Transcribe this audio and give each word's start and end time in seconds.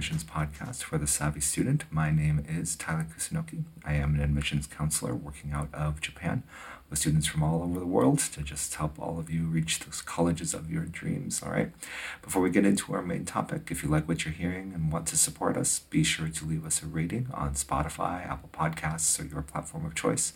admissions 0.00 0.24
podcast 0.24 0.82
for 0.82 0.96
the 0.96 1.06
Savvy 1.06 1.42
Student. 1.42 1.84
My 1.90 2.10
name 2.10 2.42
is 2.48 2.74
Tyler 2.74 3.06
Kusunoki. 3.14 3.64
I 3.84 3.96
am 3.96 4.14
an 4.14 4.22
admissions 4.22 4.66
counselor 4.66 5.14
working 5.14 5.52
out 5.52 5.68
of 5.74 6.00
Japan 6.00 6.42
with 6.88 7.00
students 7.00 7.26
from 7.26 7.42
all 7.42 7.62
over 7.62 7.78
the 7.78 7.84
world 7.84 8.18
to 8.18 8.40
just 8.40 8.74
help 8.76 8.98
all 8.98 9.18
of 9.18 9.28
you 9.28 9.44
reach 9.44 9.80
those 9.80 10.00
colleges 10.00 10.54
of 10.54 10.70
your 10.70 10.86
dreams. 10.86 11.42
All 11.42 11.52
right. 11.52 11.70
Before 12.22 12.40
we 12.40 12.48
get 12.48 12.64
into 12.64 12.94
our 12.94 13.02
main 13.02 13.26
topic, 13.26 13.68
if 13.70 13.82
you 13.82 13.90
like 13.90 14.08
what 14.08 14.24
you're 14.24 14.32
hearing 14.32 14.72
and 14.74 14.90
want 14.90 15.06
to 15.08 15.18
support 15.18 15.58
us, 15.58 15.80
be 15.80 16.02
sure 16.02 16.28
to 16.28 16.46
leave 16.46 16.64
us 16.64 16.82
a 16.82 16.86
rating 16.86 17.28
on 17.34 17.52
Spotify, 17.52 18.26
Apple 18.26 18.48
Podcasts, 18.54 19.20
or 19.20 19.26
your 19.26 19.42
platform 19.42 19.84
of 19.84 19.94
choice. 19.94 20.32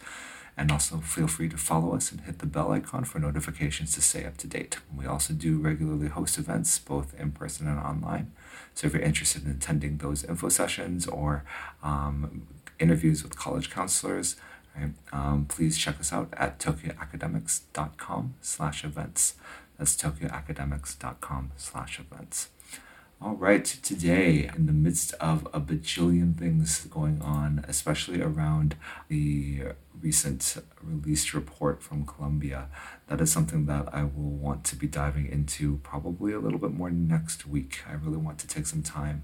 And 0.59 0.71
also 0.71 0.99
feel 0.99 1.27
free 1.27 1.49
to 1.49 1.57
follow 1.57 1.97
us 1.97 2.13
and 2.13 2.21
hit 2.21 2.41
the 2.41 2.47
bell 2.47 2.71
icon 2.73 3.05
for 3.05 3.19
notifications 3.19 3.95
to 3.95 4.03
stay 4.03 4.27
up 4.27 4.37
to 4.37 4.47
date. 4.47 4.77
We 4.95 5.07
also 5.07 5.33
do 5.33 5.57
regularly 5.57 6.09
host 6.09 6.37
events, 6.37 6.79
both 6.79 7.19
in 7.19 7.33
person 7.33 7.67
and 7.67 7.79
online. 7.81 8.31
So 8.75 8.87
if 8.87 8.93
you're 8.93 9.03
interested 9.03 9.45
in 9.45 9.53
attending 9.53 9.99
those 9.99 10.25
info 10.25 10.49
sessions 10.49 11.07
or 11.07 11.45
um, 11.83 12.47
interviews 12.79 13.23
with 13.23 13.37
college 13.37 13.71
counselors, 13.71 14.37
right, 14.77 14.91
um, 15.13 15.47
please 15.47 15.79
check 15.79 16.01
us 16.01 16.13
out 16.13 16.29
at 16.37 16.59
tokyoacademics.com 16.59 18.35
slash 18.41 18.85
events. 18.85 19.35
That's 19.79 19.97
tokyoacademics.com 19.97 21.53
slash 21.57 22.01
events. 22.01 22.49
All 23.23 23.37
right, 23.37 23.65
today, 23.65 24.51
in 24.55 24.67
the 24.67 24.73
midst 24.73 25.15
of 25.15 25.49
a 25.55 25.61
bajillion 25.61 26.37
things 26.37 26.85
going 26.87 27.23
on, 27.23 27.65
especially 27.67 28.21
around 28.21 28.77
the 29.09 29.63
recent 29.99 30.57
released 30.83 31.33
report 31.33 31.83
from 31.83 32.05
Columbia, 32.05 32.69
that 33.07 33.21
is 33.21 33.33
something 33.33 33.65
that 33.67 33.89
I 33.95 34.03
will 34.03 34.31
want 34.31 34.65
to 34.65 34.77
be 34.77 34.87
diving 34.87 35.27
into 35.27 35.79
probably 35.79 36.35
a 36.35 36.39
little 36.39 36.59
bit 36.59 36.73
more 36.73 36.91
next 36.91 37.47
week. 37.47 37.81
I 37.89 37.95
really 37.95 38.19
want 38.19 38.39
to 38.41 38.47
take 38.47 38.67
some 38.67 38.83
time 38.83 39.23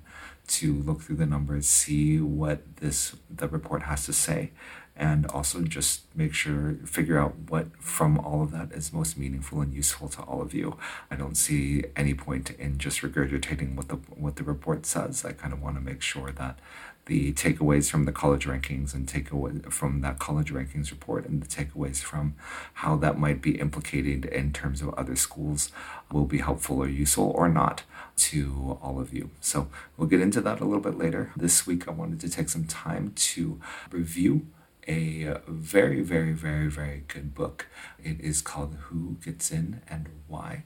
to 0.49 0.73
look 0.73 1.03
through 1.03 1.17
the 1.17 1.27
numbers, 1.27 1.69
see 1.69 2.21
what 2.21 2.77
this 2.77 3.17
the 3.29 3.49
report 3.49 3.83
has 3.83 4.07
to 4.07 4.13
say, 4.13 4.53
and 5.01 5.25
also 5.29 5.63
just 5.63 6.03
make 6.15 6.35
sure 6.35 6.75
figure 6.85 7.19
out 7.19 7.35
what 7.49 7.75
from 7.81 8.19
all 8.19 8.43
of 8.43 8.51
that 8.51 8.71
is 8.73 8.93
most 8.93 9.17
meaningful 9.17 9.63
and 9.63 9.73
useful 9.73 10.09
to 10.11 10.21
all 10.23 10.43
of 10.43 10.53
you. 10.53 10.77
I 11.11 11.17
don't 11.17 11.37
see 11.37 11.85
any 11.97 12.13
point 12.13 12.51
in 12.51 12.77
just 12.77 13.01
regurgitating 13.01 13.77
what 13.77 13.89
the 13.89 13.97
what 13.97 14.37
the 14.37 14.45
report 14.45 14.85
says. 14.85 15.25
I 15.25 15.33
kind 15.33 15.55
of 15.55 15.63
want 15.63 15.77
to 15.77 15.81
make 15.81 16.03
sure 16.03 16.31
that 16.33 16.59
the 17.07 17.33
takeaways 17.33 17.91
from 17.91 18.05
the 18.05 18.13
college 18.13 18.47
rankings 18.47 18.93
and 18.93 19.07
takeaway 19.07 19.73
from 19.73 20.03
that 20.03 20.19
college 20.19 20.53
rankings 20.53 20.91
report 20.91 21.27
and 21.27 21.43
the 21.43 21.49
takeaways 21.49 22.03
from 22.03 22.35
how 22.75 22.95
that 22.97 23.19
might 23.19 23.41
be 23.41 23.59
implicated 23.59 24.27
in 24.27 24.53
terms 24.53 24.83
of 24.83 24.93
other 24.95 25.17
schools 25.17 25.73
will 26.13 26.27
be 26.27 26.39
helpful 26.39 26.77
or 26.77 26.89
useful 26.89 27.33
or 27.35 27.49
not 27.49 27.85
to 28.17 28.79
all 28.83 29.01
of 29.01 29.15
you. 29.15 29.31
So 29.41 29.69
we'll 29.97 30.09
get 30.09 30.21
into 30.21 30.43
that 30.43 30.61
a 30.61 30.67
little 30.67 30.83
bit 30.83 30.99
later. 30.99 31.33
This 31.35 31.67
week 31.67 31.89
I 31.89 31.91
wanted 31.91 32.21
to 32.21 32.29
take 32.29 32.51
some 32.51 32.67
time 32.67 33.15
to 33.17 33.59
review 33.91 34.47
a 34.91 35.41
very, 35.47 36.01
very, 36.01 36.33
very, 36.33 36.67
very 36.67 37.05
good 37.07 37.33
book. 37.33 37.67
It 38.03 38.21
is 38.21 38.43
called 38.43 38.77
Who 38.89 39.19
Gets 39.25 39.53
In 39.53 39.83
and 39.89 40.09
Why. 40.27 40.65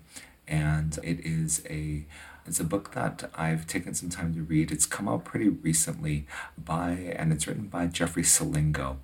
And 0.48 0.98
it 1.03 1.20
is 1.20 1.62
a 1.69 2.06
it's 2.47 2.61
a 2.61 2.64
book 2.64 2.92
that 2.92 3.31
I've 3.34 3.66
taken 3.66 3.94
some 3.94 4.11
time 4.11 4.34
to 4.34 4.42
read. 4.42 4.70
It's 4.70 4.86
come 4.86 5.08
out 5.08 5.25
pretty 5.25 5.48
recently 5.48 6.27
by 6.62 6.91
and 7.16 7.33
it's 7.33 7.47
written 7.47 7.69
by 7.69 7.86
Jeffrey 7.86 8.22
Selingo. 8.22 8.97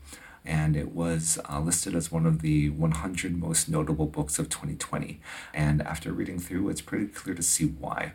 And 0.44 0.74
it 0.74 0.92
was 0.92 1.38
uh, 1.50 1.60
listed 1.60 1.94
as 1.94 2.10
one 2.10 2.24
of 2.24 2.40
the 2.40 2.70
100 2.70 3.36
most 3.36 3.68
notable 3.68 4.06
books 4.06 4.38
of 4.38 4.48
2020. 4.48 5.20
And 5.52 5.82
after 5.82 6.12
reading 6.12 6.38
through, 6.38 6.70
it's 6.70 6.80
pretty 6.80 7.06
clear 7.06 7.34
to 7.34 7.42
see 7.42 7.66
why. 7.66 8.12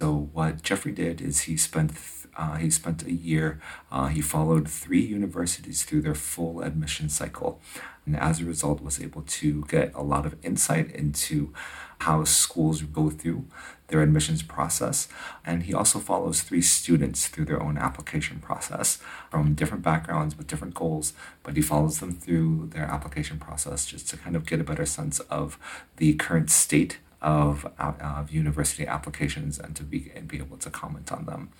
So 0.00 0.28
what 0.32 0.62
Jeffrey 0.62 0.92
did 0.92 1.20
is 1.20 1.42
he 1.42 1.56
spent 1.56 1.92
uh, 2.36 2.56
he 2.56 2.70
spent 2.70 3.02
a 3.04 3.12
year. 3.12 3.60
Uh, 3.90 4.08
he 4.08 4.20
followed 4.20 4.68
three 4.68 5.00
universities 5.00 5.82
through 5.84 6.02
their 6.02 6.14
full 6.14 6.60
admission 6.60 7.08
cycle, 7.08 7.60
and 8.06 8.16
as 8.16 8.40
a 8.40 8.44
result, 8.44 8.82
was 8.82 9.00
able 9.00 9.22
to 9.22 9.64
get 9.64 9.94
a 9.94 10.02
lot 10.02 10.26
of 10.26 10.36
insight 10.44 10.90
into 10.90 11.52
how 12.00 12.24
schools 12.24 12.82
go 12.82 13.08
through 13.08 13.46
their 13.88 14.02
admissions 14.02 14.42
process. 14.42 15.08
And 15.44 15.62
he 15.62 15.74
also 15.74 15.98
follows 15.98 16.42
three 16.42 16.62
students 16.62 17.28
through 17.28 17.46
their 17.46 17.62
own 17.62 17.78
application 17.78 18.40
process 18.40 18.98
from 19.30 19.54
different 19.54 19.82
backgrounds 19.82 20.36
with 20.36 20.46
different 20.46 20.74
goals, 20.74 21.12
but 21.42 21.56
he 21.56 21.62
follows 21.62 22.00
them 22.00 22.12
through 22.12 22.70
their 22.72 22.84
application 22.84 23.38
process 23.38 23.86
just 23.86 24.08
to 24.10 24.16
kind 24.16 24.36
of 24.36 24.46
get 24.46 24.60
a 24.60 24.64
better 24.64 24.86
sense 24.86 25.20
of 25.20 25.58
the 25.96 26.14
current 26.14 26.50
state 26.50 26.98
of, 27.22 27.66
of 27.78 28.30
university 28.30 28.86
applications 28.86 29.58
and 29.58 29.74
to 29.76 29.82
be, 29.82 30.12
and 30.14 30.28
be 30.28 30.38
able 30.38 30.58
to 30.58 30.70
comment 30.70 31.10
on 31.10 31.24
them. 31.24 31.50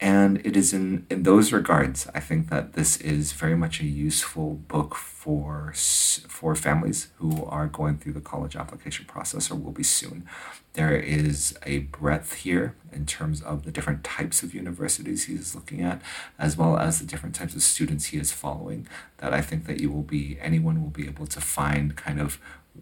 And 0.00 0.40
it 0.46 0.56
is 0.56 0.72
in, 0.72 1.06
in 1.10 1.24
those 1.24 1.52
regards, 1.52 2.08
I 2.14 2.20
think 2.20 2.48
that 2.48 2.72
this 2.72 2.96
is 2.96 3.32
very 3.32 3.54
much 3.54 3.80
a 3.80 3.84
useful 3.84 4.54
book 4.54 4.94
for, 4.94 5.74
for 5.74 6.54
families 6.54 7.08
who 7.16 7.44
are 7.44 7.66
going 7.66 7.98
through 7.98 8.14
the 8.14 8.22
college 8.22 8.56
application 8.56 9.04
process 9.04 9.50
or 9.50 9.56
will 9.56 9.72
be 9.72 9.82
soon. 9.82 10.26
There 10.72 10.96
is 10.96 11.58
a 11.66 11.80
breadth 11.80 12.32
here 12.32 12.76
in 12.90 13.04
terms 13.04 13.42
of 13.42 13.64
the 13.64 13.70
different 13.70 14.02
types 14.02 14.42
of 14.42 14.54
universities 14.54 15.24
he 15.24 15.34
is 15.34 15.54
looking 15.54 15.82
at, 15.82 16.00
as 16.38 16.56
well 16.56 16.78
as 16.78 16.98
the 16.98 17.06
different 17.06 17.34
types 17.34 17.54
of 17.54 17.62
students 17.62 18.06
he 18.06 18.16
is 18.16 18.32
following, 18.32 18.88
that 19.18 19.34
I 19.34 19.42
think 19.42 19.66
that 19.66 19.80
you 19.80 19.90
will 19.90 20.02
be, 20.02 20.38
anyone 20.40 20.80
will 20.80 20.90
be 20.90 21.06
able 21.06 21.26
to 21.26 21.42
find 21.42 21.94
kind 21.94 22.20
of 22.20 22.40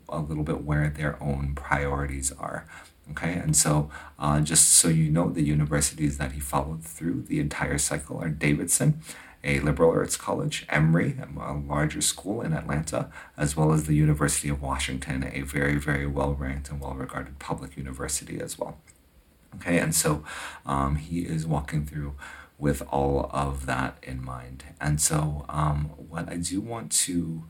a 0.08 0.20
little 0.20 0.44
bit 0.44 0.62
where 0.62 0.88
their 0.88 1.20
own 1.20 1.54
priorities 1.56 2.30
are. 2.32 2.64
Okay, 3.10 3.32
and 3.34 3.56
so 3.56 3.90
uh, 4.18 4.40
just 4.40 4.68
so 4.68 4.88
you 4.88 5.10
know, 5.10 5.30
the 5.30 5.42
universities 5.42 6.18
that 6.18 6.32
he 6.32 6.40
followed 6.40 6.84
through 6.84 7.22
the 7.22 7.40
entire 7.40 7.78
cycle 7.78 8.18
are 8.18 8.28
Davidson, 8.28 9.00
a 9.42 9.60
liberal 9.60 9.90
arts 9.90 10.16
college, 10.16 10.66
Emory, 10.68 11.16
a 11.40 11.54
larger 11.54 12.00
school 12.00 12.42
in 12.42 12.52
Atlanta, 12.52 13.10
as 13.36 13.56
well 13.56 13.72
as 13.72 13.84
the 13.84 13.94
University 13.94 14.48
of 14.48 14.60
Washington, 14.60 15.30
a 15.32 15.42
very, 15.42 15.76
very 15.76 16.06
well 16.06 16.34
ranked 16.34 16.70
and 16.70 16.80
well 16.80 16.94
regarded 16.94 17.38
public 17.38 17.76
university 17.76 18.40
as 18.40 18.58
well. 18.58 18.78
Okay, 19.56 19.78
and 19.78 19.94
so 19.94 20.24
um, 20.66 20.96
he 20.96 21.20
is 21.20 21.46
walking 21.46 21.86
through 21.86 22.14
with 22.58 22.82
all 22.90 23.30
of 23.32 23.66
that 23.66 23.96
in 24.02 24.22
mind. 24.22 24.64
And 24.80 25.00
so, 25.00 25.46
um, 25.48 25.90
what 25.96 26.28
I 26.28 26.36
do 26.36 26.60
want 26.60 26.90
to 26.92 27.44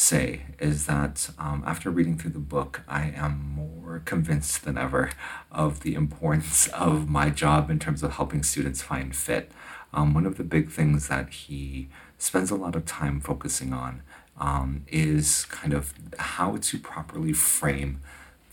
say 0.00 0.42
is 0.58 0.86
that 0.86 1.30
um, 1.38 1.62
after 1.66 1.90
reading 1.90 2.16
through 2.16 2.30
the 2.30 2.38
book, 2.38 2.82
I 2.88 3.12
am 3.14 3.52
more 3.54 4.02
convinced 4.04 4.64
than 4.64 4.78
ever 4.78 5.10
of 5.52 5.80
the 5.80 5.94
importance 5.94 6.66
of 6.68 7.08
my 7.08 7.30
job 7.30 7.70
in 7.70 7.78
terms 7.78 8.02
of 8.02 8.12
helping 8.14 8.42
students 8.42 8.82
find 8.82 9.14
fit. 9.14 9.52
Um, 9.92 10.14
one 10.14 10.26
of 10.26 10.36
the 10.36 10.44
big 10.44 10.70
things 10.70 11.08
that 11.08 11.30
he 11.30 11.88
spends 12.18 12.50
a 12.50 12.54
lot 12.54 12.76
of 12.76 12.86
time 12.86 13.20
focusing 13.20 13.72
on 13.72 14.02
um, 14.38 14.84
is 14.88 15.44
kind 15.46 15.72
of 15.72 15.92
how 16.18 16.56
to 16.56 16.78
properly 16.78 17.32
frame 17.32 18.00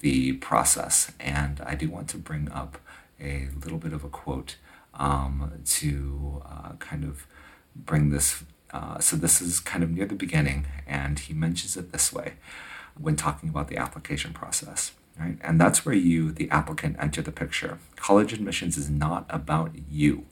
the 0.01 0.33
process. 0.33 1.11
And 1.19 1.61
I 1.61 1.75
do 1.75 1.89
want 1.89 2.09
to 2.09 2.17
bring 2.17 2.51
up 2.51 2.77
a 3.19 3.47
little 3.63 3.77
bit 3.77 3.93
of 3.93 4.03
a 4.03 4.09
quote 4.09 4.57
um, 4.93 5.61
to 5.65 6.41
uh, 6.45 6.73
kind 6.79 7.03
of 7.03 7.27
bring 7.75 8.09
this 8.09 8.43
uh, 8.71 8.99
so 8.99 9.15
this 9.15 9.41
is 9.41 9.59
kind 9.59 9.83
of 9.83 9.91
near 9.91 10.05
the 10.05 10.15
beginning, 10.15 10.65
and 10.85 11.19
he 11.19 11.33
mentions 11.33 11.77
it 11.77 11.91
this 11.91 12.11
way 12.11 12.33
when 12.99 13.15
talking 13.15 13.49
about 13.49 13.67
the 13.67 13.77
application 13.77 14.33
process. 14.33 14.91
Right? 15.19 15.37
And 15.41 15.59
that's 15.59 15.85
where 15.85 15.95
you, 15.95 16.31
the 16.31 16.49
applicant, 16.51 16.97
enter 16.99 17.21
the 17.21 17.31
picture. 17.31 17.79
College 17.95 18.33
admissions 18.33 18.77
is 18.77 18.89
not 18.89 19.25
about 19.29 19.71
you, 19.89 20.25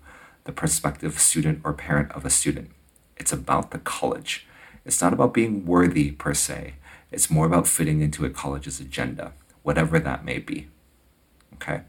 the 0.44 0.52
prospective 0.52 1.20
student 1.20 1.62
or 1.64 1.74
parent 1.74 2.12
of 2.12 2.24
a 2.24 2.30
student. 2.30 2.70
It's 3.18 3.34
about 3.34 3.72
the 3.72 3.80
college. 3.80 4.46
It's 4.86 5.02
not 5.02 5.14
about 5.14 5.34
being 5.34 5.66
worthy 5.66 6.12
per 6.12 6.36
se. 6.36 6.76
It's 7.12 7.32
more 7.32 7.48
about 7.48 7.68
fitting 7.68 8.02
into 8.02 8.26
a 8.26 8.30
college's 8.30 8.80
agenda, 8.80 9.34
whatever 9.64 10.00
that 10.00 10.24
may 10.24 10.38
be. 10.38 10.68
Okay? 11.54 11.82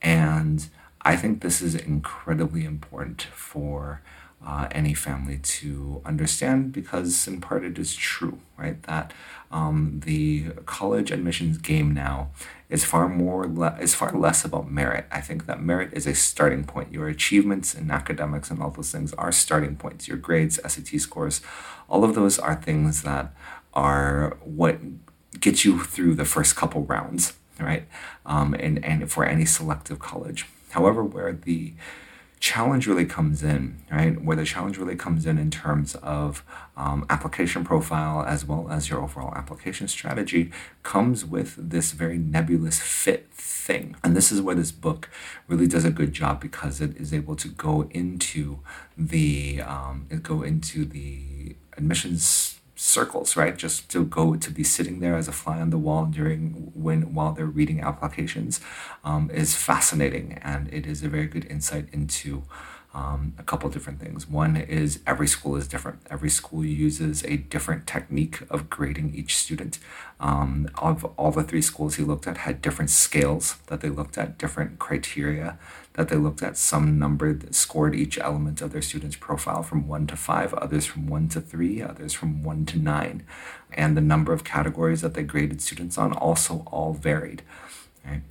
And 0.00 0.68
I 1.02 1.16
think 1.16 1.42
this 1.42 1.60
is 1.60 1.74
incredibly 1.74 2.64
important 2.64 3.22
for 3.22 4.00
uh, 4.44 4.68
any 4.72 4.94
family 4.94 5.38
to 5.38 6.02
understand 6.04 6.72
because, 6.72 7.28
in 7.28 7.40
part, 7.40 7.64
it 7.64 7.78
is 7.78 7.94
true, 7.94 8.38
right? 8.56 8.82
That 8.84 9.12
um, 9.50 10.00
the 10.04 10.50
college 10.66 11.10
admissions 11.10 11.58
game 11.58 11.92
now 11.92 12.30
is 12.68 12.84
far 12.84 13.08
more 13.08 13.46
le- 13.46 13.76
is 13.80 13.94
far 13.94 14.12
less 14.12 14.44
about 14.44 14.70
merit. 14.70 15.06
I 15.12 15.20
think 15.20 15.46
that 15.46 15.62
merit 15.62 15.90
is 15.92 16.06
a 16.06 16.14
starting 16.14 16.64
point. 16.64 16.92
Your 16.92 17.06
achievements 17.06 17.74
in 17.74 17.90
academics 17.90 18.50
and 18.50 18.60
all 18.62 18.70
those 18.70 18.90
things 18.90 19.12
are 19.14 19.30
starting 19.30 19.76
points. 19.76 20.08
Your 20.08 20.16
grades, 20.16 20.58
SAT 20.66 21.00
scores, 21.00 21.40
all 21.88 22.02
of 22.02 22.14
those 22.14 22.38
are 22.38 22.56
things 22.56 23.02
that 23.02 23.34
are 23.74 24.38
what 24.42 24.78
get 25.40 25.64
you 25.64 25.82
through 25.84 26.14
the 26.14 26.24
first 26.24 26.56
couple 26.56 26.82
rounds, 26.82 27.34
right? 27.60 27.86
Um, 28.26 28.54
and 28.54 28.84
and 28.84 29.10
for 29.10 29.24
any 29.24 29.44
selective 29.44 29.98
college. 29.98 30.46
However, 30.70 31.04
where 31.04 31.32
the 31.32 31.74
challenge 32.42 32.88
really 32.88 33.06
comes 33.06 33.44
in, 33.44 33.76
right? 33.88 34.20
Where 34.20 34.36
the 34.36 34.44
challenge 34.44 34.76
really 34.76 34.96
comes 34.96 35.26
in 35.26 35.38
in 35.38 35.48
terms 35.48 35.94
of 35.94 36.44
um, 36.76 37.06
application 37.08 37.62
profile 37.62 38.24
as 38.26 38.44
well 38.44 38.66
as 38.68 38.90
your 38.90 39.00
overall 39.00 39.32
application 39.36 39.86
strategy 39.86 40.50
comes 40.82 41.24
with 41.24 41.54
this 41.56 41.92
very 41.92 42.18
nebulous 42.18 42.80
fit 42.80 43.32
thing. 43.32 43.94
And 44.02 44.16
this 44.16 44.32
is 44.32 44.42
where 44.42 44.56
this 44.56 44.72
book 44.72 45.08
really 45.46 45.68
does 45.68 45.84
a 45.84 45.92
good 45.92 46.12
job 46.12 46.40
because 46.40 46.80
it 46.80 46.96
is 46.96 47.14
able 47.14 47.36
to 47.36 47.46
go 47.46 47.88
into 47.92 48.58
the 48.98 49.62
um, 49.62 50.08
go 50.24 50.42
into 50.42 50.84
the 50.84 51.54
admissions 51.76 52.51
circles, 52.82 53.36
right? 53.36 53.56
Just 53.56 53.88
to 53.90 54.04
go 54.04 54.34
to 54.34 54.50
be 54.50 54.64
sitting 54.64 54.98
there 54.98 55.14
as 55.14 55.28
a 55.28 55.32
fly 55.32 55.60
on 55.60 55.70
the 55.70 55.78
wall 55.78 56.06
during 56.06 56.72
when 56.74 57.14
while 57.14 57.32
they're 57.32 57.46
reading 57.46 57.80
applications 57.80 58.60
um, 59.04 59.30
is 59.30 59.54
fascinating, 59.54 60.38
and 60.42 60.72
it 60.72 60.84
is 60.86 61.02
a 61.02 61.08
very 61.08 61.26
good 61.26 61.46
insight 61.46 61.86
into 61.92 62.42
um, 62.94 63.32
a 63.38 63.42
couple 63.42 63.70
different 63.70 64.00
things. 64.00 64.28
One 64.28 64.56
is 64.56 65.00
every 65.06 65.26
school 65.26 65.56
is 65.56 65.66
different. 65.66 66.00
Every 66.10 66.28
school 66.28 66.64
uses 66.64 67.24
a 67.24 67.38
different 67.38 67.86
technique 67.86 68.40
of 68.50 68.68
grading 68.68 69.14
each 69.14 69.36
student. 69.36 69.78
Um, 70.20 70.68
of 70.76 71.04
all 71.16 71.30
the 71.32 71.42
three 71.42 71.62
schools 71.62 71.94
he 71.94 72.02
looked 72.02 72.26
at 72.26 72.38
had 72.38 72.60
different 72.60 72.90
scales 72.90 73.56
that 73.68 73.80
they 73.80 73.88
looked 73.88 74.18
at, 74.18 74.36
different 74.36 74.78
criteria 74.78 75.58
that 75.94 76.08
they 76.08 76.16
looked 76.16 76.42
at. 76.42 76.58
Some 76.58 76.98
numbered, 76.98 77.54
scored 77.54 77.94
each 77.94 78.18
element 78.18 78.60
of 78.60 78.72
their 78.72 78.82
student's 78.82 79.16
profile 79.16 79.62
from 79.62 79.88
one 79.88 80.06
to 80.08 80.16
five, 80.16 80.52
others 80.54 80.84
from 80.84 81.06
one 81.06 81.28
to 81.30 81.40
three, 81.40 81.82
others 81.82 82.12
from 82.12 82.42
one 82.42 82.66
to 82.66 82.78
nine. 82.78 83.24
And 83.72 83.96
the 83.96 84.02
number 84.02 84.34
of 84.34 84.44
categories 84.44 85.00
that 85.00 85.14
they 85.14 85.22
graded 85.22 85.62
students 85.62 85.96
on 85.96 86.12
also 86.12 86.62
all 86.66 86.92
varied. 86.92 87.42
Right? 88.04 88.22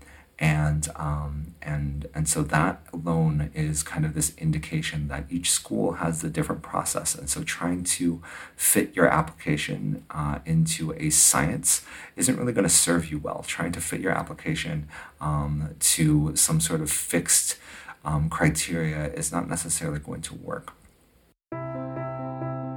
And 0.42 0.90
um, 0.96 1.54
and 1.62 2.08
and 2.16 2.28
so 2.28 2.42
that 2.42 2.82
alone 2.92 3.52
is 3.54 3.84
kind 3.84 4.06
of 4.06 4.16
this 4.16 4.36
indication 4.38 5.08
that 5.08 5.26
each 5.30 5.52
school 5.52 5.94
has 5.94 6.24
a 6.24 6.30
different 6.30 6.64
process. 6.64 7.14
And 7.14 7.30
so 7.30 7.44
trying 7.44 7.84
to 7.84 8.22
fit 8.56 8.96
your 8.96 9.06
application 9.06 10.04
uh, 10.10 10.40
into 10.44 10.94
a 10.94 11.12
science 11.12 11.86
isn't 12.16 12.38
really 12.38 12.54
going 12.54 12.68
to 12.68 12.74
serve 12.74 13.12
you 13.12 13.20
well. 13.20 13.46
Trying 13.48 13.72
to 13.74 13.82
fit 13.82 14.02
your 14.02 14.12
application 14.12 14.90
um, 15.22 15.76
to 15.80 16.36
some 16.36 16.60
sort 16.60 16.82
of 16.82 16.92
fixed 16.92 17.58
um, 18.04 18.28
criteria 18.28 19.14
is 19.14 19.32
not 19.32 19.48
necessarily 19.48 20.00
going 20.00 20.22
to 20.22 20.34
work. 20.34 20.74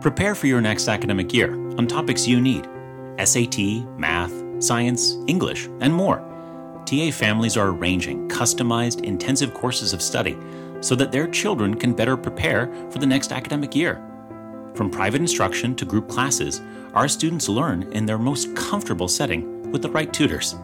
Prepare 0.02 0.34
for 0.34 0.48
your 0.48 0.60
next 0.60 0.86
academic 0.86 1.32
year 1.32 1.54
on 1.78 1.86
topics 1.86 2.28
you 2.28 2.42
need 2.42 2.68
sat 3.24 3.56
math 3.96 4.32
science 4.62 5.16
english 5.28 5.66
and 5.80 5.94
more 5.94 6.33
TA 6.86 7.10
families 7.10 7.56
are 7.56 7.68
arranging 7.68 8.28
customized, 8.28 9.04
intensive 9.04 9.54
courses 9.54 9.92
of 9.92 10.02
study 10.02 10.36
so 10.80 10.94
that 10.94 11.10
their 11.10 11.26
children 11.28 11.74
can 11.74 11.94
better 11.94 12.16
prepare 12.16 12.66
for 12.90 12.98
the 12.98 13.06
next 13.06 13.32
academic 13.32 13.74
year. 13.74 14.02
From 14.74 14.90
private 14.90 15.20
instruction 15.20 15.74
to 15.76 15.84
group 15.84 16.08
classes, 16.08 16.60
our 16.94 17.08
students 17.08 17.48
learn 17.48 17.84
in 17.92 18.06
their 18.06 18.18
most 18.18 18.54
comfortable 18.54 19.08
setting 19.08 19.70
with 19.70 19.82
the 19.82 19.90
right 19.90 20.12
tutors. 20.12 20.56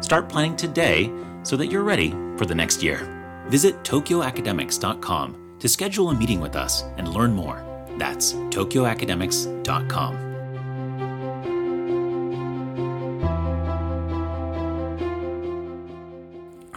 Start 0.00 0.28
planning 0.28 0.56
today 0.56 1.12
so 1.42 1.56
that 1.56 1.66
you're 1.66 1.82
ready 1.82 2.10
for 2.36 2.46
the 2.46 2.54
next 2.54 2.82
year. 2.82 3.12
Visit 3.48 3.82
tokyoacademics.com 3.82 5.56
to 5.58 5.68
schedule 5.68 6.10
a 6.10 6.14
meeting 6.14 6.40
with 6.40 6.56
us 6.56 6.84
and 6.96 7.08
learn 7.08 7.32
more. 7.32 7.62
That's 7.98 8.32
tokyoacademics.com. 8.32 10.25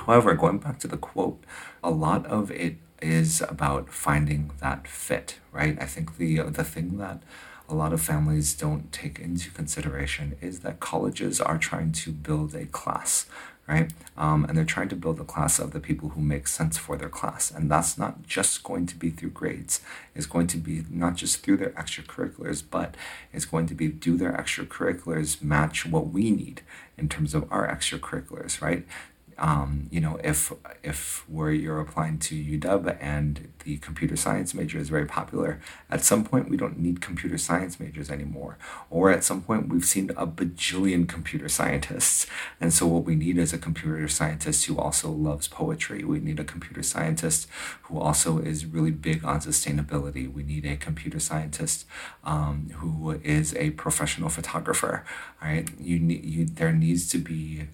However, 0.09 0.33
going 0.33 0.57
back 0.57 0.79
to 0.79 0.87
the 0.87 0.97
quote, 0.97 1.43
a 1.83 1.91
lot 1.91 2.25
of 2.25 2.49
it 2.49 2.77
is 2.99 3.41
about 3.41 3.89
finding 3.89 4.49
that 4.59 4.87
fit, 4.87 5.35
right? 5.51 5.77
I 5.79 5.85
think 5.85 6.17
the 6.17 6.41
the 6.49 6.63
thing 6.63 6.97
that 6.97 7.21
a 7.69 7.75
lot 7.75 7.93
of 7.93 8.01
families 8.01 8.55
don't 8.55 8.91
take 8.91 9.19
into 9.19 9.51
consideration 9.51 10.35
is 10.41 10.61
that 10.61 10.79
colleges 10.79 11.39
are 11.39 11.59
trying 11.59 11.91
to 11.91 12.11
build 12.11 12.55
a 12.55 12.65
class, 12.65 13.27
right? 13.67 13.93
Um, 14.17 14.45
and 14.45 14.57
they're 14.57 14.65
trying 14.65 14.89
to 14.89 14.95
build 14.95 15.19
a 15.19 15.23
class 15.23 15.59
of 15.59 15.73
the 15.73 15.79
people 15.79 16.09
who 16.09 16.21
make 16.21 16.47
sense 16.47 16.75
for 16.79 16.97
their 16.97 17.07
class. 17.19 17.51
And 17.51 17.69
that's 17.69 17.95
not 17.95 18.23
just 18.23 18.63
going 18.63 18.87
to 18.87 18.95
be 18.95 19.11
through 19.11 19.29
grades. 19.29 19.79
It's 20.15 20.25
going 20.25 20.47
to 20.47 20.57
be 20.57 20.85
not 20.89 21.17
just 21.17 21.43
through 21.43 21.57
their 21.57 21.75
extracurriculars, 21.83 22.63
but 22.67 22.95
it's 23.31 23.45
going 23.45 23.67
to 23.67 23.75
be 23.75 23.87
do 23.89 24.17
their 24.17 24.33
extracurriculars 24.33 25.43
match 25.43 25.85
what 25.85 26.07
we 26.07 26.31
need 26.31 26.63
in 26.97 27.07
terms 27.07 27.35
of 27.35 27.47
our 27.51 27.67
extracurriculars, 27.67 28.59
right? 28.59 28.85
Um, 29.39 29.87
you 29.89 30.01
know, 30.01 30.19
if 30.21 30.51
if 30.83 31.23
where 31.29 31.51
you're 31.51 31.79
applying 31.79 32.19
to 32.19 32.35
UW 32.35 32.97
and 32.99 33.51
the 33.63 33.77
computer 33.77 34.17
science 34.17 34.53
major 34.53 34.77
is 34.77 34.89
very 34.89 35.05
popular, 35.05 35.61
at 35.89 36.03
some 36.03 36.25
point 36.25 36.49
we 36.49 36.57
don't 36.57 36.77
need 36.77 36.99
computer 36.99 37.37
science 37.37 37.79
majors 37.79 38.09
anymore. 38.09 38.57
Or 38.89 39.09
at 39.11 39.23
some 39.23 39.41
point 39.41 39.69
we've 39.69 39.85
seen 39.85 40.09
a 40.11 40.27
bajillion 40.27 41.07
computer 41.07 41.47
scientists, 41.47 42.27
and 42.59 42.73
so 42.73 42.85
what 42.85 43.05
we 43.05 43.15
need 43.15 43.37
is 43.37 43.53
a 43.53 43.57
computer 43.57 44.07
scientist 44.09 44.65
who 44.65 44.77
also 44.77 45.09
loves 45.09 45.47
poetry. 45.47 46.03
We 46.03 46.19
need 46.19 46.39
a 46.39 46.43
computer 46.43 46.83
scientist 46.83 47.47
who 47.83 47.97
also 47.97 48.39
is 48.39 48.65
really 48.65 48.91
big 48.91 49.23
on 49.23 49.39
sustainability. 49.39 50.31
We 50.31 50.43
need 50.43 50.65
a 50.65 50.75
computer 50.75 51.19
scientist 51.19 51.85
um, 52.25 52.71
who 52.75 53.11
is 53.23 53.55
a 53.55 53.69
professional 53.71 54.29
photographer. 54.29 55.05
Right? 55.41 55.69
You 55.79 55.99
need 55.99 56.25
you. 56.25 56.45
There 56.45 56.73
needs 56.73 57.07
to 57.09 57.17
be 57.17 57.67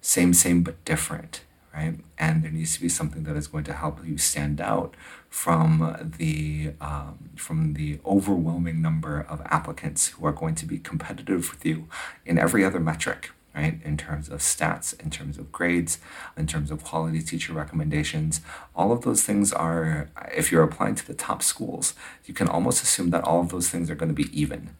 same, 0.00 0.34
same, 0.34 0.62
but 0.62 0.82
different, 0.84 1.42
right? 1.74 1.94
And 2.18 2.42
there 2.42 2.50
needs 2.50 2.74
to 2.74 2.80
be 2.80 2.88
something 2.88 3.24
that 3.24 3.36
is 3.36 3.46
going 3.46 3.64
to 3.64 3.72
help 3.72 4.04
you 4.04 4.18
stand 4.18 4.60
out 4.60 4.94
from 5.28 6.14
the 6.18 6.72
um, 6.80 7.30
from 7.36 7.74
the 7.74 7.98
overwhelming 8.06 8.80
number 8.80 9.20
of 9.20 9.42
applicants 9.46 10.08
who 10.08 10.26
are 10.26 10.32
going 10.32 10.54
to 10.56 10.66
be 10.66 10.78
competitive 10.78 11.50
with 11.50 11.64
you 11.64 11.86
in 12.24 12.38
every 12.38 12.64
other 12.64 12.80
metric, 12.80 13.30
right? 13.54 13.80
In 13.84 13.96
terms 13.96 14.28
of 14.28 14.40
stats, 14.40 14.98
in 15.00 15.10
terms 15.10 15.36
of 15.36 15.52
grades, 15.52 15.98
in 16.36 16.46
terms 16.46 16.70
of 16.70 16.84
quality 16.84 17.20
teacher 17.20 17.52
recommendations, 17.52 18.40
all 18.74 18.92
of 18.92 19.02
those 19.02 19.22
things 19.22 19.52
are, 19.52 20.08
if 20.34 20.50
you're 20.50 20.62
applying 20.62 20.94
to 20.94 21.06
the 21.06 21.14
top 21.14 21.42
schools, 21.42 21.94
you 22.24 22.32
can 22.32 22.48
almost 22.48 22.82
assume 22.82 23.10
that 23.10 23.24
all 23.24 23.40
of 23.40 23.50
those 23.50 23.68
things 23.68 23.90
are 23.90 23.94
going 23.94 24.14
to 24.14 24.14
be 24.14 24.30
even, 24.38 24.70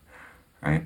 right? 0.63 0.85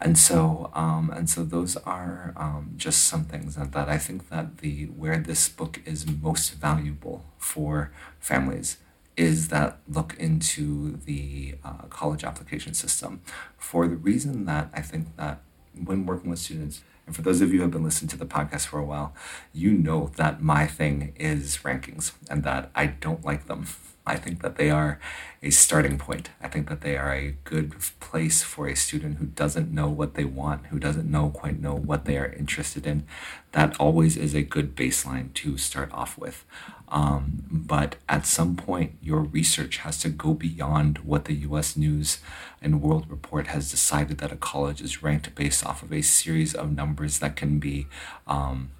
And 0.00 0.18
so 0.18 0.70
um, 0.74 1.10
and 1.14 1.28
so 1.28 1.44
those 1.44 1.76
are 1.78 2.32
um, 2.36 2.72
just 2.76 3.04
some 3.04 3.24
things 3.24 3.56
that, 3.56 3.72
that 3.72 3.88
I 3.88 3.98
think 3.98 4.28
that 4.30 4.58
the 4.58 4.86
where 4.86 5.18
this 5.18 5.48
book 5.48 5.80
is 5.84 6.06
most 6.08 6.54
valuable 6.54 7.24
for 7.38 7.92
families 8.18 8.78
is 9.16 9.48
that 9.48 9.78
look 9.86 10.16
into 10.18 10.96
the 11.04 11.56
uh, 11.64 11.82
college 11.90 12.24
application 12.24 12.72
system. 12.72 13.20
For 13.58 13.86
the 13.86 13.96
reason 13.96 14.46
that 14.46 14.70
I 14.72 14.80
think 14.80 15.16
that 15.16 15.42
when 15.84 16.06
working 16.06 16.30
with 16.30 16.38
students 16.38 16.82
and 17.06 17.14
for 17.14 17.22
those 17.22 17.40
of 17.40 17.52
you 17.52 17.58
who 17.58 17.62
have 17.62 17.70
been 17.70 17.84
listening 17.84 18.08
to 18.08 18.16
the 18.16 18.26
podcast 18.26 18.66
for 18.66 18.78
a 18.78 18.84
while 18.84 19.14
you 19.52 19.72
know 19.72 20.10
that 20.16 20.42
my 20.42 20.66
thing 20.66 21.12
is 21.16 21.58
rankings 21.58 22.12
and 22.28 22.42
that 22.42 22.70
I 22.74 22.86
don't 22.86 23.24
like 23.24 23.46
them 23.46 23.66
I 24.06 24.16
think 24.16 24.42
that 24.42 24.56
they 24.56 24.70
are 24.70 24.98
a 25.42 25.50
starting 25.50 25.98
point. 25.98 26.30
I 26.42 26.48
think 26.48 26.68
that 26.68 26.80
they 26.80 26.96
are 26.96 27.14
a 27.14 27.36
good 27.44 27.74
place 28.00 28.42
for 28.42 28.66
a 28.66 28.74
student 28.74 29.18
who 29.18 29.26
doesn't 29.26 29.72
know 29.72 29.88
what 29.88 30.14
they 30.14 30.24
want, 30.24 30.66
who 30.66 30.78
doesn't 30.78 31.10
know 31.10 31.30
quite 31.30 31.60
know 31.60 31.74
what 31.74 32.06
they 32.06 32.16
are 32.18 32.32
interested 32.32 32.86
in. 32.86 33.04
That 33.52 33.78
always 33.78 34.16
is 34.16 34.34
a 34.34 34.42
good 34.42 34.74
baseline 34.74 35.32
to 35.34 35.56
start 35.58 35.92
off 35.92 36.18
with. 36.18 36.44
Um, 36.88 37.44
but 37.50 37.96
at 38.08 38.26
some 38.26 38.56
point, 38.56 38.96
your 39.00 39.20
research 39.20 39.78
has 39.78 39.98
to 39.98 40.08
go 40.08 40.34
beyond 40.34 40.98
what 40.98 41.26
the 41.26 41.34
US 41.34 41.76
News 41.76 42.18
and 42.60 42.82
World 42.82 43.06
Report 43.08 43.48
has 43.48 43.70
decided 43.70 44.18
that 44.18 44.32
a 44.32 44.36
college 44.36 44.80
is 44.80 45.02
ranked 45.02 45.34
based 45.34 45.64
off 45.64 45.82
of 45.82 45.92
a 45.92 46.02
series 46.02 46.54
of 46.54 46.74
numbers 46.74 47.20
that 47.20 47.36
can 47.36 47.58
be 47.58 47.86
um, 48.26 48.70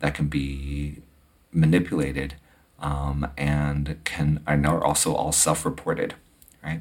that 0.00 0.14
can 0.14 0.26
be 0.26 1.02
manipulated 1.52 2.34
um, 2.80 3.28
and 3.36 3.98
can 4.04 4.40
and 4.46 4.66
are 4.66 4.84
also 4.84 5.14
all 5.14 5.32
self-reported, 5.32 6.14
right? 6.62 6.80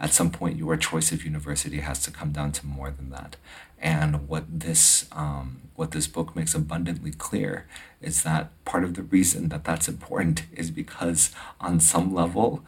At 0.00 0.12
some 0.12 0.30
point, 0.30 0.58
your 0.58 0.76
choice 0.76 1.12
of 1.12 1.24
university 1.24 1.78
has 1.78 2.02
to 2.02 2.10
come 2.10 2.32
down 2.32 2.52
to 2.52 2.66
more 2.66 2.90
than 2.90 3.10
that. 3.10 3.36
And 3.80 4.28
what 4.28 4.44
this 4.48 5.06
um, 5.12 5.62
what 5.76 5.92
this 5.92 6.06
book 6.06 6.36
makes 6.36 6.54
abundantly 6.54 7.12
clear 7.12 7.66
is 8.00 8.22
that 8.22 8.50
part 8.64 8.84
of 8.84 8.94
the 8.94 9.02
reason 9.02 9.48
that 9.48 9.64
that's 9.64 9.88
important 9.88 10.44
is 10.52 10.70
because 10.70 11.30
on 11.60 11.80
some 11.80 12.14
level, 12.14 12.64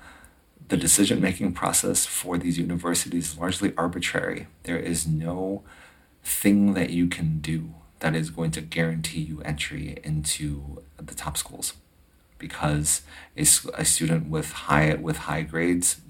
the 0.68 0.76
decision 0.76 1.20
making 1.20 1.52
process 1.52 2.06
for 2.06 2.38
these 2.38 2.58
universities 2.58 3.32
is 3.32 3.38
largely 3.38 3.72
arbitrary. 3.76 4.46
There 4.62 4.78
is 4.78 5.06
no 5.06 5.62
thing 6.22 6.74
that 6.74 6.90
you 6.90 7.06
can 7.08 7.38
do 7.40 7.74
that 8.00 8.14
is 8.14 8.30
going 8.30 8.50
to 8.52 8.60
guarantee 8.60 9.20
you 9.20 9.40
entry 9.42 9.98
into 10.02 10.82
the 10.96 11.14
top 11.14 11.36
schools 11.36 11.74
because 12.38 13.02
a, 13.36 13.46
a 13.74 13.84
student 13.84 14.28
with 14.28 14.52
high 14.52 14.94
with 14.94 15.18
high 15.18 15.42
grades 15.42 16.00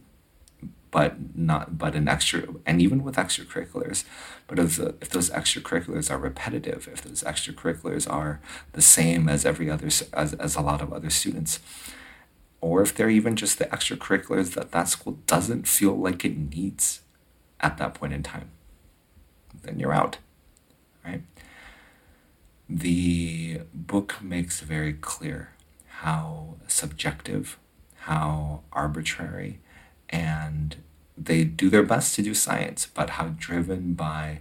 but 0.90 1.37
not 1.37 1.76
but 1.76 1.95
an 1.95 2.09
extra 2.09 2.45
and 2.64 2.81
even 2.81 3.02
with 3.02 3.16
extracurriculars 3.16 4.04
but 4.47 4.59
if, 4.59 4.76
the, 4.76 4.95
if 5.00 5.11
those 5.11 5.31
extracurriculars 5.31 6.11
are 6.11 6.19
repetitive 6.19 6.88
if 6.93 7.02
those 7.02 7.23
extracurriculars 7.23 8.11
are 8.11 8.40
the 8.73 8.83
same 8.83 9.28
as 9.28 9.45
every 9.45 9.71
other 9.71 9.87
as, 9.87 10.33
as 10.35 10.57
a 10.57 10.61
lot 10.61 10.81
of 10.81 10.93
other 10.93 11.11
students 11.11 11.61
or 12.64 12.81
if 12.81 12.95
they're 12.95 13.11
even 13.11 13.37
just 13.37 13.59
the 13.59 13.66
extracurriculars 13.66 14.54
that 14.54 14.73
that 14.73 14.88
school 14.88 15.19
doesn't 15.26 15.69
feel 15.69 15.95
like 15.95 16.25
it 16.25 16.35
needs 16.35 17.02
at 17.61 17.76
that 17.76 17.93
point 17.93 18.14
in 18.14 18.23
time, 18.23 18.50
then 19.62 19.78
you're 19.78 19.93
out, 19.93 20.16
right? 21.04 21.21
The 22.66 23.61
book 23.75 24.16
makes 24.23 24.61
very 24.61 24.95
clear 24.95 25.50
how 26.05 26.55
subjective, 26.67 27.57
how 28.01 28.61
arbitrary, 28.73 29.59
and 30.11 30.77
they 31.17 31.45
do 31.45 31.71
their 31.71 31.83
best 31.83 32.15
to 32.15 32.21
do 32.23 32.35
science, 32.35 32.87
but 32.93 33.11
how 33.11 33.29
driven 33.39 33.95
by 33.95 34.41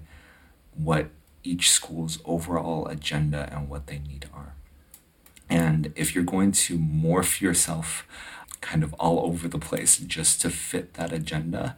what 0.75 1.09
each 1.41 1.71
school's 1.71 2.19
overall 2.25 2.85
agenda 2.87 3.49
and 3.53 3.69
what 3.69 3.87
they 3.87 3.97
need 3.97 4.27
are. 4.33 4.55
And 5.49 5.93
if 5.95 6.13
you're 6.13 6.25
going 6.25 6.51
to 6.51 6.77
morph 6.77 7.39
yourself 7.39 8.05
kind 8.59 8.83
of 8.83 8.93
all 8.95 9.25
over 9.25 9.47
the 9.47 9.57
place 9.57 9.97
just 9.99 10.41
to 10.41 10.49
fit 10.49 10.95
that 10.95 11.13
agenda, 11.13 11.77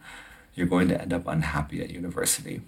you're 0.56 0.66
going 0.66 0.88
to 0.88 1.00
end 1.00 1.12
up 1.12 1.28
unhappy 1.28 1.80
at 1.80 1.90
university, 1.90 2.60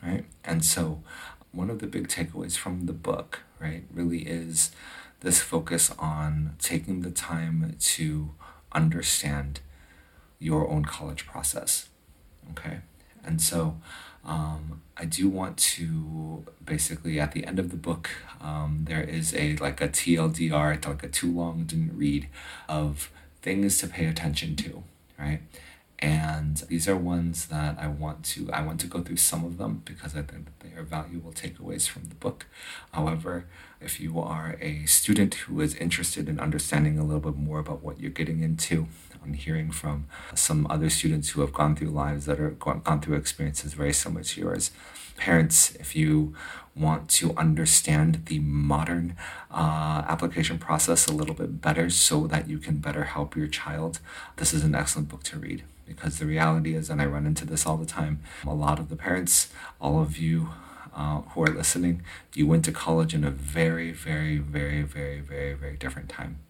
right? 0.00 0.26
And 0.44 0.64
so, 0.64 1.02
one 1.50 1.70
of 1.70 1.80
the 1.80 1.88
big 1.88 2.06
takeaways 2.06 2.56
from 2.56 2.86
the 2.86 2.92
book, 2.92 3.40
right, 3.60 3.82
really 3.92 4.20
is 4.20 4.70
this 5.22 5.40
focus 5.40 5.90
on 5.98 6.56
taking 6.58 7.00
the 7.02 7.10
time 7.10 7.76
to 7.78 8.30
understand 8.72 9.60
your 10.38 10.68
own 10.68 10.84
college 10.84 11.26
process, 11.26 11.88
okay? 12.50 12.80
And 13.24 13.40
so, 13.40 13.76
um, 14.24 14.82
I 14.96 15.04
do 15.04 15.28
want 15.28 15.56
to 15.56 16.44
basically 16.64 17.18
at 17.18 17.32
the 17.32 17.44
end 17.46 17.58
of 17.58 17.70
the 17.70 17.76
book, 17.76 18.10
um, 18.40 18.84
there 18.86 19.02
is 19.02 19.34
a 19.34 19.56
like 19.56 19.80
a 19.80 19.88
TLDR, 19.88 20.76
it's 20.76 20.86
like 20.86 21.02
a 21.02 21.08
too 21.08 21.32
long 21.32 21.64
didn't 21.64 21.96
read 21.96 22.28
of 22.68 23.10
things 23.42 23.78
to 23.78 23.86
pay 23.88 24.06
attention 24.06 24.54
to, 24.56 24.82
right? 25.18 25.40
And 25.98 26.56
these 26.68 26.88
are 26.88 26.96
ones 26.96 27.46
that 27.46 27.78
I 27.78 27.86
want 27.86 28.24
to 28.26 28.50
I 28.52 28.62
want 28.62 28.80
to 28.80 28.86
go 28.86 29.02
through 29.02 29.16
some 29.16 29.44
of 29.44 29.58
them 29.58 29.82
because 29.84 30.16
I 30.16 30.22
think 30.22 30.46
that 30.46 30.60
they 30.60 30.76
are 30.78 30.82
valuable 30.84 31.32
takeaways 31.32 31.88
from 31.88 32.04
the 32.04 32.14
book. 32.16 32.46
However, 32.92 33.46
if 33.84 34.00
you 34.00 34.20
are 34.20 34.56
a 34.60 34.84
student 34.86 35.34
who 35.34 35.60
is 35.60 35.74
interested 35.76 36.28
in 36.28 36.38
understanding 36.38 36.98
a 36.98 37.04
little 37.04 37.20
bit 37.20 37.36
more 37.36 37.58
about 37.58 37.82
what 37.82 38.00
you're 38.00 38.10
getting 38.10 38.40
into, 38.42 38.86
I'm 39.22 39.34
hearing 39.34 39.70
from 39.70 40.06
some 40.34 40.66
other 40.68 40.90
students 40.90 41.30
who 41.30 41.40
have 41.42 41.52
gone 41.52 41.76
through 41.76 41.90
lives 41.90 42.26
that 42.26 42.40
are 42.40 42.50
gone, 42.50 43.00
through 43.00 43.16
experiences 43.16 43.72
very 43.74 43.92
similar 43.92 44.24
to 44.24 44.40
yours. 44.40 44.70
Parents, 45.16 45.74
if 45.76 45.94
you 45.94 46.34
want 46.74 47.08
to 47.10 47.36
understand 47.36 48.26
the 48.26 48.40
modern 48.40 49.14
uh, 49.50 50.04
application 50.08 50.58
process 50.58 51.06
a 51.06 51.12
little 51.12 51.34
bit 51.34 51.60
better 51.60 51.90
so 51.90 52.26
that 52.26 52.48
you 52.48 52.58
can 52.58 52.78
better 52.78 53.04
help 53.04 53.36
your 53.36 53.46
child, 53.46 54.00
this 54.36 54.52
is 54.52 54.64
an 54.64 54.74
excellent 54.74 55.08
book 55.08 55.22
to 55.24 55.38
read. 55.38 55.62
Because 55.86 56.18
the 56.18 56.26
reality 56.26 56.74
is, 56.74 56.88
and 56.88 57.02
I 57.02 57.06
run 57.06 57.26
into 57.26 57.44
this 57.44 57.66
all 57.66 57.76
the 57.76 57.86
time, 57.86 58.22
a 58.46 58.54
lot 58.54 58.78
of 58.78 58.88
the 58.88 58.96
parents, 58.96 59.52
all 59.80 60.00
of 60.00 60.16
you 60.16 60.48
uh, 60.94 61.20
who 61.20 61.42
are 61.42 61.54
listening, 61.54 62.02
you 62.34 62.46
went 62.46 62.64
to 62.66 62.72
college 62.72 63.14
in 63.14 63.24
a 63.24 63.30
very, 63.30 63.92
very, 63.92 64.38
very, 64.38 64.82
very, 64.82 65.20
very, 65.20 65.54
very 65.54 65.76
different 65.76 66.08
time, 66.08 66.40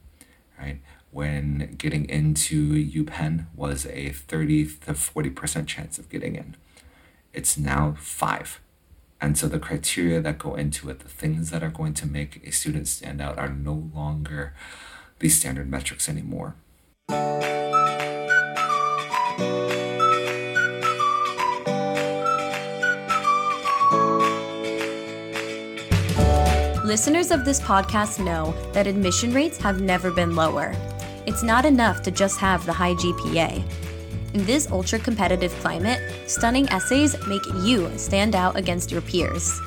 right? 0.58 0.80
when 1.12 1.74
getting 1.76 2.08
into 2.08 2.72
UPenn 2.72 3.46
was 3.54 3.86
a 3.86 4.10
30 4.10 4.64
to 4.64 4.92
40% 4.94 5.66
chance 5.66 5.98
of 5.98 6.08
getting 6.08 6.34
in. 6.34 6.56
It's 7.34 7.58
now 7.58 7.94
five. 7.98 8.60
And 9.20 9.36
so 9.36 9.46
the 9.46 9.58
criteria 9.58 10.22
that 10.22 10.38
go 10.38 10.54
into 10.54 10.88
it, 10.88 11.00
the 11.00 11.08
things 11.08 11.50
that 11.50 11.62
are 11.62 11.68
going 11.68 11.92
to 11.94 12.06
make 12.06 12.40
a 12.46 12.50
student 12.50 12.88
stand 12.88 13.20
out, 13.20 13.38
are 13.38 13.50
no 13.50 13.90
longer 13.94 14.54
the 15.18 15.28
standard 15.28 15.70
metrics 15.70 16.08
anymore. 16.08 16.56
Listeners 26.84 27.30
of 27.30 27.44
this 27.44 27.60
podcast 27.60 28.18
know 28.18 28.52
that 28.72 28.88
admission 28.88 29.32
rates 29.32 29.56
have 29.58 29.80
never 29.80 30.10
been 30.10 30.34
lower. 30.34 30.74
It's 31.26 31.44
not 31.44 31.64
enough 31.64 32.02
to 32.02 32.10
just 32.10 32.40
have 32.40 32.66
the 32.66 32.72
high 32.72 32.94
GPA. 32.94 33.62
In 34.34 34.44
this 34.46 34.68
ultra 34.68 34.98
competitive 34.98 35.52
climate, 35.60 36.00
stunning 36.26 36.68
essays 36.70 37.14
make 37.28 37.46
you 37.62 37.88
stand 37.96 38.34
out 38.34 38.56
against 38.56 38.90
your 38.90 39.00
peers. 39.00 39.60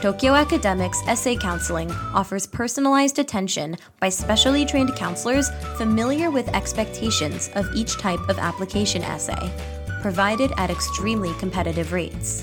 Tokyo 0.00 0.32
Academics 0.32 1.02
Essay 1.06 1.36
Counseling 1.36 1.90
offers 2.14 2.46
personalized 2.46 3.18
attention 3.18 3.76
by 4.00 4.08
specially 4.08 4.64
trained 4.64 4.96
counselors 4.96 5.50
familiar 5.76 6.30
with 6.30 6.48
expectations 6.54 7.50
of 7.54 7.68
each 7.74 7.98
type 7.98 8.26
of 8.30 8.38
application 8.38 9.02
essay, 9.02 9.52
provided 10.00 10.50
at 10.56 10.70
extremely 10.70 11.34
competitive 11.34 11.92
rates. 11.92 12.42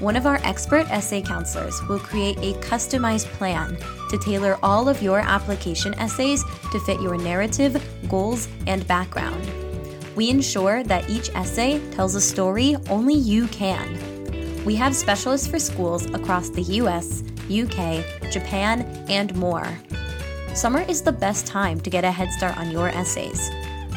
One 0.00 0.14
of 0.14 0.26
our 0.26 0.38
expert 0.44 0.88
essay 0.92 1.22
counselors 1.22 1.82
will 1.88 1.98
create 1.98 2.38
a 2.38 2.56
customized 2.60 3.26
plan 3.32 3.76
to 4.10 4.18
tailor 4.18 4.56
all 4.62 4.88
of 4.88 5.02
your 5.02 5.18
application 5.18 5.92
essays 5.94 6.44
to 6.70 6.78
fit 6.80 7.00
your 7.00 7.16
narrative, 7.16 7.82
goals, 8.08 8.46
and 8.68 8.86
background. 8.86 9.50
We 10.14 10.30
ensure 10.30 10.84
that 10.84 11.10
each 11.10 11.30
essay 11.30 11.80
tells 11.90 12.14
a 12.14 12.20
story 12.20 12.76
only 12.88 13.14
you 13.14 13.48
can. 13.48 14.64
We 14.64 14.76
have 14.76 14.94
specialists 14.94 15.48
for 15.48 15.58
schools 15.58 16.06
across 16.06 16.48
the 16.48 16.62
US, 16.62 17.24
UK, 17.50 18.04
Japan, 18.30 18.82
and 19.08 19.34
more. 19.34 19.66
Summer 20.54 20.82
is 20.82 21.02
the 21.02 21.12
best 21.12 21.46
time 21.46 21.80
to 21.80 21.90
get 21.90 22.04
a 22.04 22.10
head 22.10 22.30
start 22.30 22.56
on 22.56 22.70
your 22.70 22.88
essays. 22.88 23.50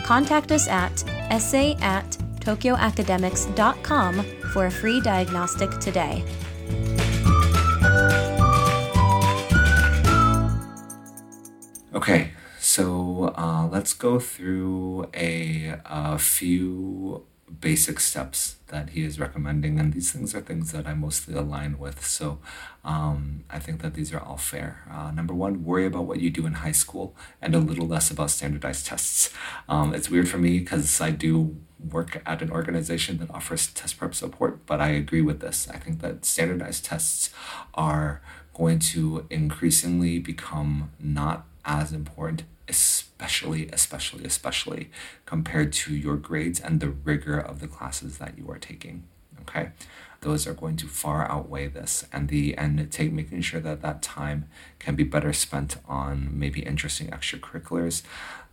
Contact 0.04 0.52
us 0.52 0.68
at 0.68 1.04
essay 1.30 1.76
at 1.80 2.10
tokyoacademics.com 2.40 4.41
for 4.52 4.66
a 4.66 4.72
free 4.72 5.00
diagnostic 5.02 5.72
today. 5.80 6.24
Okay, 11.94 12.32
so 12.60 13.34
uh, 13.38 13.68
let's 13.72 13.94
go 13.94 14.20
through 14.20 15.10
a, 15.14 15.76
a 15.86 16.18
few 16.18 17.26
basic 17.60 18.00
steps 18.00 18.56
that 18.68 18.92
he 18.92 19.04
is 19.04 19.20
recommending, 19.20 19.80
and 19.80 19.94
these 19.94 20.12
things 20.12 20.34
are 20.34 20.42
things 20.42 20.72
that 20.72 20.88
I 20.88 20.94
mostly 20.94 21.36
align 21.36 21.78
with. 21.78 22.06
So 22.06 22.40
um, 22.84 23.44
I 23.50 23.60
think 23.60 23.82
that 23.82 23.94
these 23.94 24.14
are 24.14 24.20
all 24.20 24.38
fair. 24.38 24.88
Uh, 24.90 25.12
number 25.12 25.34
one, 25.34 25.66
worry 25.66 25.86
about 25.86 26.06
what 26.06 26.20
you 26.22 26.30
do 26.30 26.46
in 26.46 26.54
high 26.54 26.72
school 26.72 27.16
and 27.42 27.54
a 27.54 27.60
little 27.60 27.88
less 27.88 28.10
about 28.10 28.32
standardized 28.32 28.86
tests. 28.86 29.34
Um, 29.68 29.94
it's 29.94 30.10
weird 30.10 30.30
for 30.30 30.38
me 30.38 30.60
because 30.60 31.02
I 31.02 31.12
do 31.12 31.58
work 31.90 32.22
at 32.26 32.42
an 32.42 32.52
organization 32.52 33.18
that 33.18 33.32
offers 33.32 33.68
test 33.68 33.98
prep 33.98 34.14
support, 34.14 34.66
but 34.66 34.82
I 34.82 34.90
agree 34.90 35.22
with 35.22 35.40
this. 35.40 35.68
I 35.70 35.78
think 35.78 36.02
that 36.02 36.26
standardized 36.26 36.86
tests 36.86 37.32
are 37.74 38.22
going 38.54 38.80
to 38.80 39.26
increasingly 39.30 40.20
become 40.20 40.92
not 41.00 41.46
as 41.66 41.92
important, 41.92 42.44
especially, 42.68 43.70
especially, 43.70 44.26
especially 44.26 44.90
compared 45.26 45.74
to 45.74 45.96
your 45.96 46.18
grades 46.18 46.60
and 46.60 46.80
the 46.80 46.90
rigor 46.90 47.40
of 47.40 47.60
the 47.60 47.68
classes 47.68 48.18
that 48.18 48.38
you 48.38 48.50
are 48.50 48.60
taking. 48.60 49.04
Okay, 49.42 49.72
those 50.22 50.46
are 50.46 50.54
going 50.54 50.78
to 50.78 50.88
far 50.88 51.30
outweigh 51.30 51.68
this, 51.68 52.06
and 52.14 52.30
the 52.30 52.56
and 52.56 52.92
take 52.92 53.12
making 53.12 53.42
sure 53.42 53.60
that 53.60 53.82
that 53.82 54.04
time 54.04 54.48
can 54.78 54.96
be 54.96 55.04
better 55.04 55.34
spent 55.34 55.78
on 55.88 56.30
maybe 56.32 56.62
interesting 56.62 57.08
extracurriculars, 57.08 58.04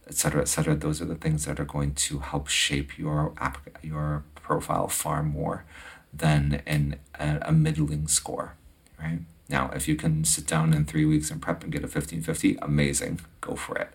etc., 0.08 0.42
etc. 0.42 0.74
Those 0.74 1.00
are 1.02 1.06
the 1.06 1.14
things 1.14 1.44
that 1.44 1.60
are 1.60 1.64
going 1.64 1.94
to 1.94 2.20
help 2.20 2.48
shape 2.48 2.98
your 2.98 3.32
app, 3.38 3.58
your 3.82 4.24
profile 4.34 4.88
far 4.88 5.22
more 5.22 5.64
than 6.12 6.62
in 6.66 6.96
a, 7.18 7.38
a 7.42 7.52
middling 7.52 8.08
score, 8.08 8.54
right? 9.00 9.20
Now, 9.48 9.70
if 9.74 9.88
you 9.88 9.96
can 9.96 10.24
sit 10.24 10.46
down 10.46 10.74
in 10.74 10.84
three 10.84 11.04
weeks 11.04 11.30
and 11.30 11.40
prep 11.40 11.62
and 11.62 11.72
get 11.72 11.80
a 11.80 11.84
1550, 11.84 12.58
amazing, 12.60 13.20
go 13.40 13.54
for 13.54 13.76
it, 13.78 13.90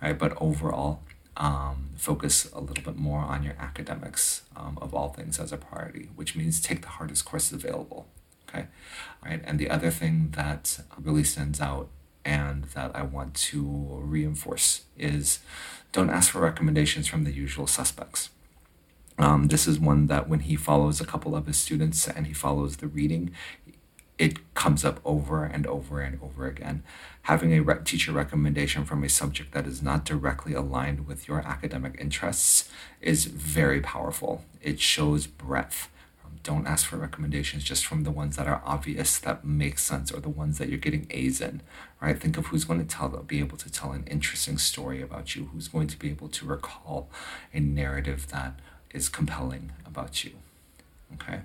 right? 0.00 0.16
But 0.16 0.36
overall, 0.40 1.00
um, 1.36 1.90
focus 1.96 2.50
a 2.52 2.60
little 2.60 2.84
bit 2.84 2.96
more 2.96 3.20
on 3.20 3.42
your 3.42 3.54
academics 3.58 4.42
um, 4.54 4.78
of 4.80 4.94
all 4.94 5.08
things 5.08 5.40
as 5.40 5.52
a 5.52 5.56
priority, 5.56 6.08
which 6.14 6.36
means 6.36 6.60
take 6.60 6.82
the 6.82 6.88
hardest 6.88 7.24
courses 7.24 7.52
available, 7.52 8.06
okay? 8.48 8.66
Right, 9.24 9.40
and 9.44 9.58
the 9.58 9.70
other 9.70 9.90
thing 9.90 10.32
that 10.36 10.80
really 11.00 11.24
stands 11.24 11.60
out 11.60 11.88
and 12.24 12.64
that 12.74 12.94
I 12.94 13.02
want 13.02 13.34
to 13.34 14.00
reinforce 14.02 14.82
is 14.98 15.40
don't 15.92 16.10
ask 16.10 16.30
for 16.30 16.40
recommendations 16.40 17.06
from 17.06 17.24
the 17.24 17.32
usual 17.32 17.66
suspects. 17.66 18.30
Um, 19.18 19.48
this 19.48 19.66
is 19.66 19.78
one 19.78 20.06
that 20.06 20.28
when 20.28 20.40
he 20.40 20.56
follows 20.56 21.00
a 21.00 21.06
couple 21.06 21.36
of 21.36 21.46
his 21.46 21.56
students 21.56 22.08
and 22.08 22.26
he 22.26 22.32
follows 22.32 22.78
the 22.78 22.86
reading, 22.86 23.32
it 24.18 24.54
comes 24.54 24.84
up 24.84 25.00
over 25.04 25.44
and 25.44 25.66
over 25.66 26.00
and 26.00 26.18
over 26.22 26.46
again. 26.46 26.82
Having 27.22 27.52
a 27.52 27.60
re- 27.60 27.78
teacher 27.84 28.12
recommendation 28.12 28.84
from 28.84 29.04
a 29.04 29.08
subject 29.08 29.52
that 29.52 29.66
is 29.66 29.82
not 29.82 30.04
directly 30.04 30.54
aligned 30.54 31.06
with 31.06 31.28
your 31.28 31.40
academic 31.40 31.96
interests 31.98 32.70
is 33.00 33.24
very 33.26 33.80
powerful. 33.80 34.44
It 34.60 34.80
shows 34.80 35.26
breadth. 35.26 35.88
Don't 36.42 36.66
ask 36.66 36.86
for 36.86 36.96
recommendations 36.96 37.64
just 37.64 37.86
from 37.86 38.02
the 38.02 38.10
ones 38.10 38.36
that 38.36 38.48
are 38.48 38.62
obvious, 38.64 39.18
that 39.18 39.44
make 39.44 39.78
sense, 39.78 40.10
or 40.10 40.20
the 40.20 40.28
ones 40.28 40.58
that 40.58 40.68
you're 40.68 40.78
getting 40.78 41.06
A's 41.10 41.40
in, 41.40 41.62
right? 42.00 42.20
Think 42.20 42.36
of 42.36 42.46
who's 42.46 42.64
going 42.64 42.80
to 42.80 42.86
tell, 42.86 43.08
be 43.08 43.40
able 43.40 43.56
to 43.58 43.70
tell 43.70 43.92
an 43.92 44.04
interesting 44.10 44.58
story 44.58 45.00
about 45.00 45.36
you, 45.36 45.50
who's 45.52 45.68
going 45.68 45.86
to 45.88 45.98
be 45.98 46.10
able 46.10 46.28
to 46.28 46.46
recall 46.46 47.10
a 47.52 47.60
narrative 47.60 48.28
that 48.28 48.58
is 48.90 49.08
compelling 49.08 49.72
about 49.86 50.24
you, 50.24 50.32
okay? 51.14 51.42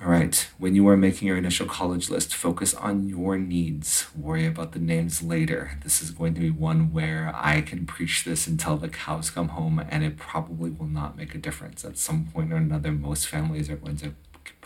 All 0.00 0.08
right, 0.08 0.48
when 0.58 0.76
you 0.76 0.86
are 0.86 0.96
making 0.96 1.26
your 1.26 1.36
initial 1.36 1.66
college 1.66 2.08
list, 2.08 2.32
focus 2.32 2.72
on 2.72 3.08
your 3.08 3.36
needs. 3.36 4.06
Worry 4.16 4.46
about 4.46 4.70
the 4.70 4.78
names 4.78 5.24
later. 5.24 5.72
This 5.82 6.00
is 6.00 6.12
going 6.12 6.34
to 6.34 6.40
be 6.40 6.50
one 6.50 6.92
where 6.92 7.32
I 7.34 7.62
can 7.62 7.84
preach 7.84 8.22
this 8.22 8.46
until 8.46 8.76
the 8.76 8.88
cows 8.88 9.28
come 9.28 9.48
home, 9.48 9.84
and 9.90 10.04
it 10.04 10.16
probably 10.16 10.70
will 10.70 10.86
not 10.86 11.16
make 11.16 11.34
a 11.34 11.38
difference. 11.38 11.84
At 11.84 11.98
some 11.98 12.26
point 12.26 12.52
or 12.52 12.56
another, 12.58 12.92
most 12.92 13.26
families 13.26 13.68
are 13.70 13.76
going 13.76 13.96
to 13.96 14.14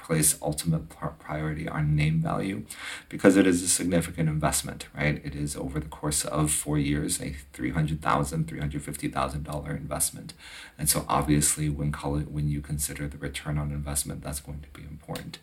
place 0.02 0.36
ultimate 0.42 0.88
priority 1.18 1.68
on 1.68 1.94
name 1.94 2.20
value 2.20 2.64
because 3.08 3.36
it 3.36 3.46
is 3.46 3.62
a 3.62 3.68
significant 3.68 4.28
investment, 4.28 4.88
right? 4.94 5.20
It 5.24 5.34
is 5.34 5.56
over 5.56 5.78
the 5.80 5.88
course 5.88 6.24
of 6.24 6.50
four 6.50 6.78
years 6.78 7.20
a 7.20 7.34
$300,000, 7.54 7.98
$350,000 8.44 9.70
investment. 9.70 10.34
And 10.78 10.88
so 10.88 11.04
obviously 11.08 11.68
when 11.68 11.92
call 11.92 12.16
it, 12.16 12.30
when 12.30 12.48
you 12.48 12.60
consider 12.60 13.08
the 13.08 13.18
return 13.18 13.58
on 13.58 13.70
investment, 13.70 14.22
that's 14.22 14.40
going 14.40 14.60
to 14.60 14.80
be 14.80 14.86
important. 14.86 15.38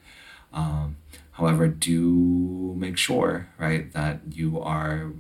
Um, 0.52 0.98
however, 1.32 1.68
do 1.68 2.76
make 2.78 2.98
sure, 2.98 3.48
right, 3.58 3.92
that 3.94 4.22
you 4.32 4.60
are 4.60 5.12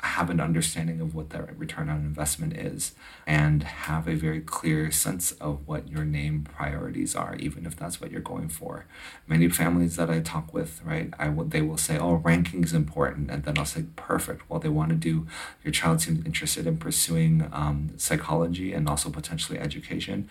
have 0.00 0.30
an 0.30 0.40
understanding 0.40 1.00
of 1.00 1.14
what 1.14 1.30
that 1.30 1.58
return 1.58 1.88
on 1.88 1.96
investment 1.96 2.56
is 2.56 2.92
and 3.26 3.64
have 3.64 4.06
a 4.06 4.14
very 4.14 4.40
clear 4.40 4.92
sense 4.92 5.32
of 5.32 5.66
what 5.66 5.88
your 5.88 6.04
name 6.04 6.44
priorities 6.44 7.16
are 7.16 7.34
even 7.36 7.66
if 7.66 7.74
that's 7.74 8.00
what 8.00 8.12
you're 8.12 8.20
going 8.20 8.48
for. 8.48 8.86
Many 9.26 9.48
families 9.48 9.96
that 9.96 10.08
i 10.08 10.20
talk 10.20 10.54
with 10.54 10.80
right 10.84 11.12
i 11.18 11.28
will 11.28 11.44
they 11.44 11.62
will 11.62 11.76
say 11.76 11.98
oh 11.98 12.14
ranking 12.14 12.62
is 12.62 12.72
important 12.72 13.30
and 13.30 13.42
then 13.42 13.58
i'll 13.58 13.64
say 13.64 13.86
perfect. 13.96 14.48
Well 14.48 14.60
they 14.60 14.68
want 14.68 14.90
to 14.90 14.96
do 14.96 15.26
your 15.64 15.72
child 15.72 16.00
seems 16.00 16.24
interested 16.24 16.66
in 16.66 16.78
pursuing 16.78 17.48
um, 17.52 17.90
psychology 17.96 18.72
and 18.72 18.88
also 18.88 19.10
potentially 19.10 19.58
education 19.58 20.28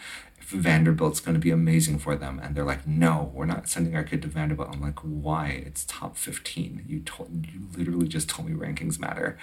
Vanderbilt's 0.48 1.20
going 1.20 1.36
to 1.36 1.42
be 1.42 1.52
amazing 1.52 2.00
for 2.00 2.16
them. 2.16 2.40
And 2.42 2.56
they're 2.56 2.64
like, 2.64 2.88
no, 2.88 3.32
we're 3.34 3.46
not 3.46 3.68
sending 3.68 3.96
our 3.96 4.04
kid 4.04 4.22
to 4.22 4.28
Vanderbilt. 4.30 4.70
I'm 4.72 4.82
like, 4.82 5.00
why? 5.00 5.64
It's 5.66 5.84
top 5.86 6.16
15. 6.16 6.86
You 6.88 7.02
told, 7.02 7.46
you 7.52 7.68
literally 7.76 8.08
just 8.08 8.30
told 8.30 8.48
me 8.48 8.56
rankings 8.56 8.98
matter. 8.98 9.38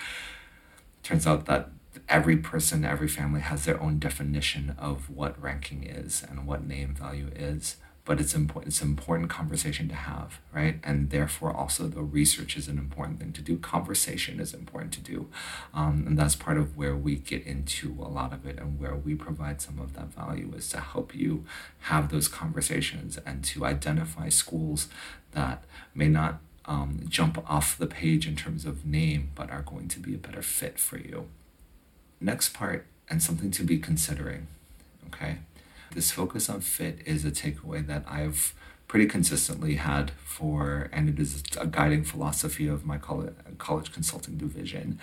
Turns 1.03 1.27
out 1.27 1.45
that 1.45 1.71
every 2.09 2.39
person, 2.39 2.85
every 2.85 3.09
family 3.09 3.43
has 3.43 3.65
their 3.67 3.81
own 3.83 3.99
definition 3.99 4.75
of 4.79 5.11
what 5.11 5.41
ranking 5.41 5.83
is 5.85 6.25
and 6.29 6.47
what 6.47 6.67
name 6.67 6.95
value 6.95 7.31
is 7.37 7.77
but 8.05 8.21
it's 8.21 8.35
important 8.35 8.73
it's 8.73 8.83
an 8.83 8.89
important 8.89 9.31
conversation 9.31 9.89
to 9.89 9.95
have 9.95 10.41
right? 10.53 10.79
And 10.85 11.11
therefore 11.11 11.55
also 11.55 11.89
the 11.89 12.03
research 12.03 12.57
is 12.57 12.69
an 12.69 12.79
important 12.79 13.19
thing 13.19 13.33
to 13.33 13.43
do. 13.43 13.59
Conversation 13.59 14.41
is 14.41 14.55
important 14.55 14.93
to 14.95 15.01
do. 15.01 15.29
Um, 15.73 16.05
and 16.07 16.19
that's 16.19 16.37
part 16.37 16.59
of 16.59 16.77
where 16.77 16.95
we 16.95 17.17
get 17.17 17.45
into 17.45 17.97
a 18.01 18.09
lot 18.09 18.33
of 18.33 18.47
it 18.47 18.59
and 18.59 18.79
where 18.79 18.95
we 18.95 19.15
provide 19.15 19.61
some 19.61 19.79
of 19.79 19.95
that 19.95 20.15
value 20.15 20.53
is 20.57 20.69
to 20.71 20.81
help 20.81 21.15
you 21.15 21.45
have 21.81 22.11
those 22.11 22.29
conversations 22.29 23.19
and 23.27 23.45
to 23.45 23.65
identify 23.65 24.29
schools 24.29 24.89
that 25.33 25.65
may 25.95 26.09
not 26.09 26.41
um, 26.67 27.01
jump 27.09 27.39
off 27.51 27.77
the 27.77 27.87
page 27.87 28.27
in 28.27 28.37
terms 28.37 28.65
of 28.65 28.87
name 28.87 29.33
but 29.35 29.51
are 29.51 29.63
going 29.63 29.89
to 29.89 29.99
be 29.99 30.15
a 30.15 30.19
better 30.19 30.43
fit 30.43 30.79
for 30.79 30.99
you. 30.99 31.27
Next 32.21 32.55
part 32.55 32.87
and 33.11 33.23
something 33.23 33.51
to 33.51 33.65
be 33.65 33.79
considering 33.79 34.47
okay 35.09 35.39
this 35.93 36.11
focus 36.11 36.49
on 36.49 36.61
fit 36.61 37.01
is 37.07 37.25
a 37.25 37.31
takeaway 37.31 37.87
that 37.87 38.05
I've 38.09 38.55
pretty 38.89 39.07
consistently 39.07 39.77
had 39.77 40.13
for, 40.25 40.89
and 40.93 41.09
it 41.09 41.19
is 41.19 41.43
a 41.59 41.67
guiding 41.67 42.05
philosophy 42.05 42.69
of 42.69 42.85
my 42.85 42.99
college, 42.99 43.35
college 43.59 43.93
consulting 43.93 44.37
division. 44.37 45.01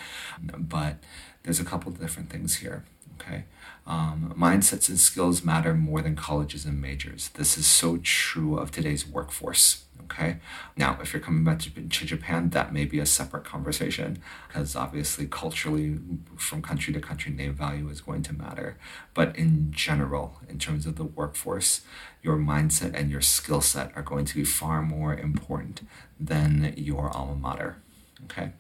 But 0.58 0.98
there's 1.44 1.60
a 1.60 1.66
couple 1.66 1.92
different 1.92 2.30
things 2.30 2.58
here. 2.58 2.86
Okay. 3.20 3.46
Um, 3.86 4.34
mindsets 4.38 4.90
and 4.90 5.00
skills 5.00 5.44
matter 5.44 5.74
more 5.74 6.02
than 6.02 6.16
colleges 6.16 6.66
and 6.66 6.82
majors. 6.82 7.30
This 7.30 7.58
is 7.58 7.68
so 7.68 7.98
true 7.98 8.58
of 8.58 8.72
today's 8.72 9.08
workforce. 9.08 9.84
Okay. 10.12 10.38
Now, 10.76 10.97
if 11.02 11.13
you're 11.13 11.21
coming 11.21 11.45
back 11.45 11.60
to, 11.60 11.69
Japan, 12.06 12.50
that 12.50 12.74
may 12.74 12.84
be 12.84 13.00
a 13.00 13.06
separate 13.06 13.45
conversation 13.45 14.21
because 14.47 14.76
obviously, 14.76 15.26
culturally, 15.26 16.00
from 16.36 16.62
country 16.62 16.93
to 16.93 17.00
country, 17.00 17.32
name 17.32 17.54
value 17.54 17.88
is 17.89 18.02
going 18.02 18.21
to 18.24 18.34
matter. 18.34 18.78
But 19.13 19.36
in 19.38 19.71
general, 19.71 20.41
in 20.50 20.60
terms 20.60 20.86
of 20.86 20.97
the 20.97 21.06
workforce, 21.06 21.82
your 22.21 22.38
mindset 22.38 22.93
and 22.93 23.10
your 23.10 23.21
skill 23.21 23.62
set 23.62 23.91
are 23.95 24.02
going 24.02 24.26
to 24.26 24.36
be 24.36 24.43
far 24.43 24.82
more 24.82 25.15
important 25.15 25.82
than 26.19 26.74
your 26.76 27.10
alma 27.15 27.36
mater. 27.36 27.78
Okay. 28.26 28.52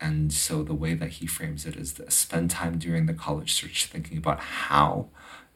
And 0.00 0.32
so 0.32 0.62
the 0.62 0.74
way 0.74 0.94
that 0.94 1.10
he 1.10 1.26
frames 1.26 1.64
it 1.64 1.76
is 1.76 1.94
this 1.94 2.14
spend 2.14 2.50
time 2.50 2.78
during 2.78 3.06
the 3.06 3.14
college 3.14 3.52
search 3.52 3.86
thinking 3.86 4.18
about 4.18 4.40
how 4.40 5.08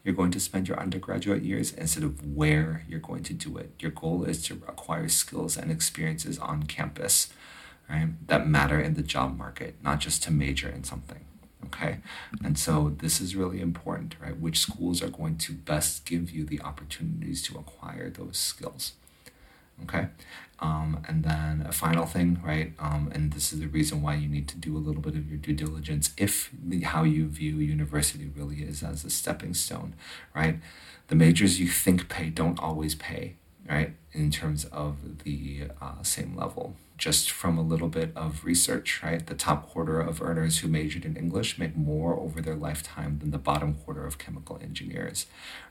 you're 0.03 0.15
going 0.15 0.31
to 0.31 0.39
spend 0.39 0.67
your 0.67 0.79
undergraduate 0.79 1.43
years 1.43 1.71
instead 1.73 2.03
of 2.03 2.25
where 2.25 2.83
you're 2.87 2.99
going 2.99 3.23
to 3.23 3.33
do 3.33 3.57
it. 3.57 3.71
Your 3.79 3.91
goal 3.91 4.25
is 4.25 4.43
to 4.43 4.61
acquire 4.67 5.07
skills 5.07 5.55
and 5.57 5.71
experiences 5.71 6.37
on 6.37 6.63
campus, 6.63 7.31
right, 7.89 8.09
that 8.27 8.47
matter 8.47 8.79
in 8.79 8.95
the 8.95 9.03
job 9.03 9.37
market, 9.37 9.75
not 9.81 9.99
just 9.99 10.21
to 10.23 10.31
major 10.31 10.67
in 10.69 10.83
something. 10.83 11.25
Okay. 11.65 11.99
And 12.43 12.59
so 12.59 12.93
this 12.97 13.21
is 13.21 13.35
really 13.35 13.61
important, 13.61 14.15
right? 14.21 14.37
Which 14.37 14.59
schools 14.59 15.01
are 15.01 15.09
going 15.09 15.37
to 15.39 15.53
best 15.53 16.05
give 16.05 16.29
you 16.29 16.45
the 16.45 16.61
opportunities 16.61 17.41
to 17.43 17.57
acquire 17.57 18.09
those 18.09 18.37
skills. 18.37 18.93
Okay. 19.81 20.07
Um, 20.59 21.03
and 21.09 21.23
then 21.23 21.65
a 21.67 21.73
final 21.73 22.05
thing, 22.05 22.39
right? 22.43 22.73
Um, 22.79 23.11
and 23.13 23.33
this 23.33 23.51
is 23.51 23.59
the 23.59 23.67
reason 23.67 24.01
why 24.01 24.15
you 24.15 24.29
need 24.29 24.47
to 24.49 24.57
do 24.57 24.77
a 24.77 24.79
little 24.79 25.01
bit 25.01 25.15
of 25.15 25.27
your 25.27 25.37
due 25.37 25.53
diligence 25.53 26.13
if 26.17 26.51
the, 26.57 26.81
how 26.81 27.03
you 27.03 27.27
view 27.27 27.57
university 27.57 28.31
really 28.33 28.63
is 28.63 28.81
as 28.81 29.03
a 29.03 29.09
stepping 29.09 29.53
stone, 29.53 29.93
right? 30.33 30.59
The 31.07 31.15
majors 31.15 31.59
you 31.59 31.67
think 31.67 32.07
pay 32.07 32.29
don't 32.29 32.59
always 32.59 32.95
pay, 32.95 33.35
right? 33.69 33.93
In 34.13 34.31
terms 34.31 34.63
of 34.65 35.23
the 35.25 35.63
uh, 35.81 36.01
same 36.01 36.35
level. 36.35 36.77
Just 36.97 37.31
from 37.31 37.57
a 37.57 37.61
little 37.61 37.89
bit 37.89 38.11
of 38.15 38.45
research, 38.45 39.01
right? 39.03 39.25
The 39.25 39.33
top 39.33 39.69
quarter 39.69 39.99
of 39.99 40.21
earners 40.21 40.59
who 40.59 40.67
majored 40.67 41.05
in 41.05 41.17
English 41.17 41.57
make 41.57 41.75
more 41.75 42.17
over 42.17 42.39
their 42.39 42.55
lifetime 42.55 43.19
than 43.19 43.31
the 43.31 43.37
bottom 43.37 43.73
quarter 43.73 44.05
of 44.05 44.17
chemical 44.17 44.59
engineers, 44.61 45.25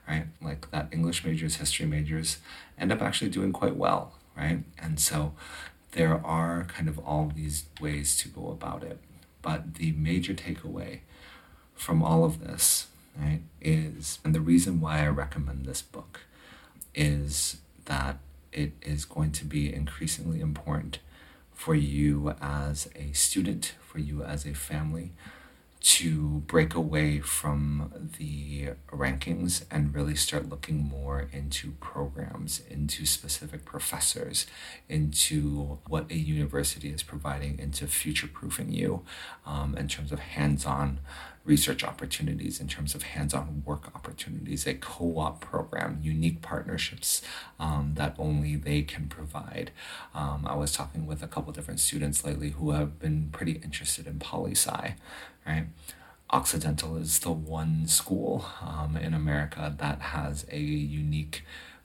right? 0.07 0.27
Like 0.41 0.69
that 0.71 0.89
English 0.91 1.23
majors, 1.23 1.55
history 1.55 1.85
majors 1.85 2.37
end 2.77 2.91
up 2.91 3.01
actually 3.01 3.31
doing 3.31 3.53
quite 3.53 3.75
well, 3.75 4.13
right? 4.35 4.63
And 4.77 4.99
so 4.99 5.33
there 5.91 6.23
are 6.25 6.65
kind 6.65 6.89
of 6.89 6.99
all 6.99 7.31
these 7.33 7.65
ways 7.79 8.17
to 8.17 8.27
go 8.27 8.49
about 8.49 8.83
it. 8.83 8.99
But 9.41 9.75
the 9.75 9.91
major 9.93 10.33
takeaway 10.33 10.99
from 11.73 12.03
all 12.03 12.23
of 12.25 12.39
this, 12.39 12.87
right, 13.17 13.41
is, 13.61 14.19
and 14.23 14.35
the 14.35 14.41
reason 14.41 14.81
why 14.81 15.03
I 15.03 15.07
recommend 15.07 15.65
this 15.65 15.81
book 15.81 16.21
is 16.95 17.57
that 17.85 18.19
it 18.51 18.73
is 18.81 19.05
going 19.05 19.31
to 19.31 19.45
be 19.45 19.73
increasingly 19.73 20.39
important 20.39 20.99
for 21.53 21.75
you 21.75 22.33
as 22.41 22.89
a 22.95 23.11
student, 23.13 23.75
for 23.81 23.99
you 23.99 24.23
as 24.23 24.45
a 24.45 24.53
family, 24.53 25.11
to 25.83 26.41
break 26.47 26.73
away 26.73 27.19
from 27.19 27.91
the 28.17 28.69
rankings 28.89 29.65
and 29.69 29.93
really 29.93 30.15
start 30.15 30.47
looking 30.47 30.77
more 30.77 31.27
into 31.33 31.71
programs, 31.81 32.61
into 32.69 33.05
specific 33.05 33.65
professors, 33.65 34.47
into 34.87 35.79
what 35.87 36.09
a 36.09 36.15
university 36.15 36.89
is 36.89 37.03
providing, 37.03 37.59
into 37.59 37.85
future 37.85 38.27
proofing 38.27 38.71
you 38.71 39.03
um, 39.45 39.75
in 39.77 39.89
terms 39.89 40.13
of 40.13 40.19
hands 40.19 40.65
on 40.65 41.01
research 41.43 41.83
opportunities, 41.83 42.61
in 42.61 42.67
terms 42.69 42.95
of 42.95 43.03
hands 43.03 43.33
on 43.33 43.63
work 43.65 43.93
opportunities, 43.93 44.65
a 44.65 44.73
co 44.75 45.19
op 45.19 45.41
program, 45.41 45.99
unique 46.01 46.41
partnerships 46.41 47.21
um, 47.59 47.91
that 47.95 48.15
only 48.17 48.55
they 48.55 48.81
can 48.83 49.07
provide. 49.07 49.71
Um, 50.15 50.45
I 50.47 50.55
was 50.55 50.71
talking 50.71 51.05
with 51.05 51.21
a 51.21 51.27
couple 51.27 51.51
different 51.51 51.81
students 51.81 52.23
lately 52.23 52.51
who 52.51 52.71
have 52.71 52.99
been 52.99 53.29
pretty 53.33 53.59
interested 53.63 54.07
in 54.07 54.19
poli 54.19 54.51
sci 54.51 54.95
right? 55.45 55.67
Occidental 56.29 56.97
is 56.97 57.19
the 57.19 57.31
one 57.31 57.87
school 57.87 58.45
um, 58.61 58.97
in 58.97 59.13
America 59.13 59.73
that 59.77 60.01
has 60.01 60.45
a 60.51 60.59
unique 60.59 61.43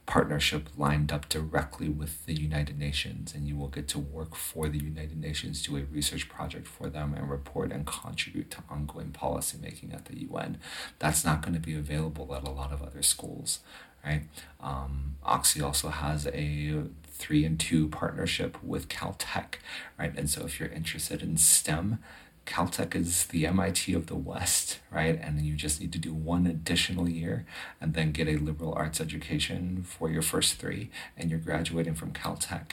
partnership 0.08 0.70
lined 0.78 1.12
up 1.12 1.28
directly 1.28 1.90
with 1.90 2.24
the 2.24 2.32
United 2.32 2.78
Nations, 2.78 3.34
and 3.34 3.46
you 3.46 3.54
will 3.54 3.68
get 3.68 3.86
to 3.88 3.98
work 3.98 4.34
for 4.34 4.66
the 4.70 4.78
United 4.78 5.20
Nations, 5.20 5.62
do 5.62 5.76
a 5.76 5.82
research 5.82 6.30
project 6.30 6.66
for 6.66 6.88
them, 6.88 7.12
and 7.12 7.30
report 7.30 7.70
and 7.70 7.86
contribute 7.86 8.50
to 8.50 8.62
ongoing 8.70 9.10
policymaking 9.10 9.92
at 9.92 10.06
the 10.06 10.22
UN. 10.22 10.56
That's 10.98 11.26
not 11.26 11.42
going 11.42 11.52
to 11.52 11.60
be 11.60 11.74
available 11.74 12.34
at 12.34 12.48
a 12.48 12.50
lot 12.50 12.72
of 12.72 12.82
other 12.82 13.02
schools, 13.02 13.58
right? 14.02 14.22
Um, 14.60 15.16
Oxy 15.22 15.60
also 15.60 15.90
has 15.90 16.26
a 16.28 16.84
three 17.06 17.44
and 17.44 17.60
two 17.60 17.88
partnership 17.88 18.56
with 18.62 18.88
Caltech, 18.88 19.56
right? 19.98 20.16
And 20.16 20.30
so 20.30 20.46
if 20.46 20.58
you're 20.58 20.70
interested 20.70 21.20
in 21.22 21.36
STEM, 21.36 21.98
Caltech 22.48 22.96
is 22.96 23.26
the 23.26 23.46
MIT 23.46 23.92
of 23.92 24.06
the 24.06 24.16
West, 24.16 24.78
right? 24.90 25.20
And 25.20 25.40
you 25.42 25.54
just 25.54 25.80
need 25.80 25.92
to 25.92 25.98
do 25.98 26.14
one 26.14 26.46
additional 26.46 27.08
year 27.08 27.44
and 27.80 27.92
then 27.92 28.10
get 28.10 28.26
a 28.26 28.36
liberal 28.36 28.72
arts 28.72 29.00
education 29.00 29.82
for 29.82 30.10
your 30.10 30.22
first 30.22 30.54
three, 30.54 30.90
and 31.16 31.30
you're 31.30 31.38
graduating 31.38 31.94
from 31.94 32.12
Caltech, 32.12 32.72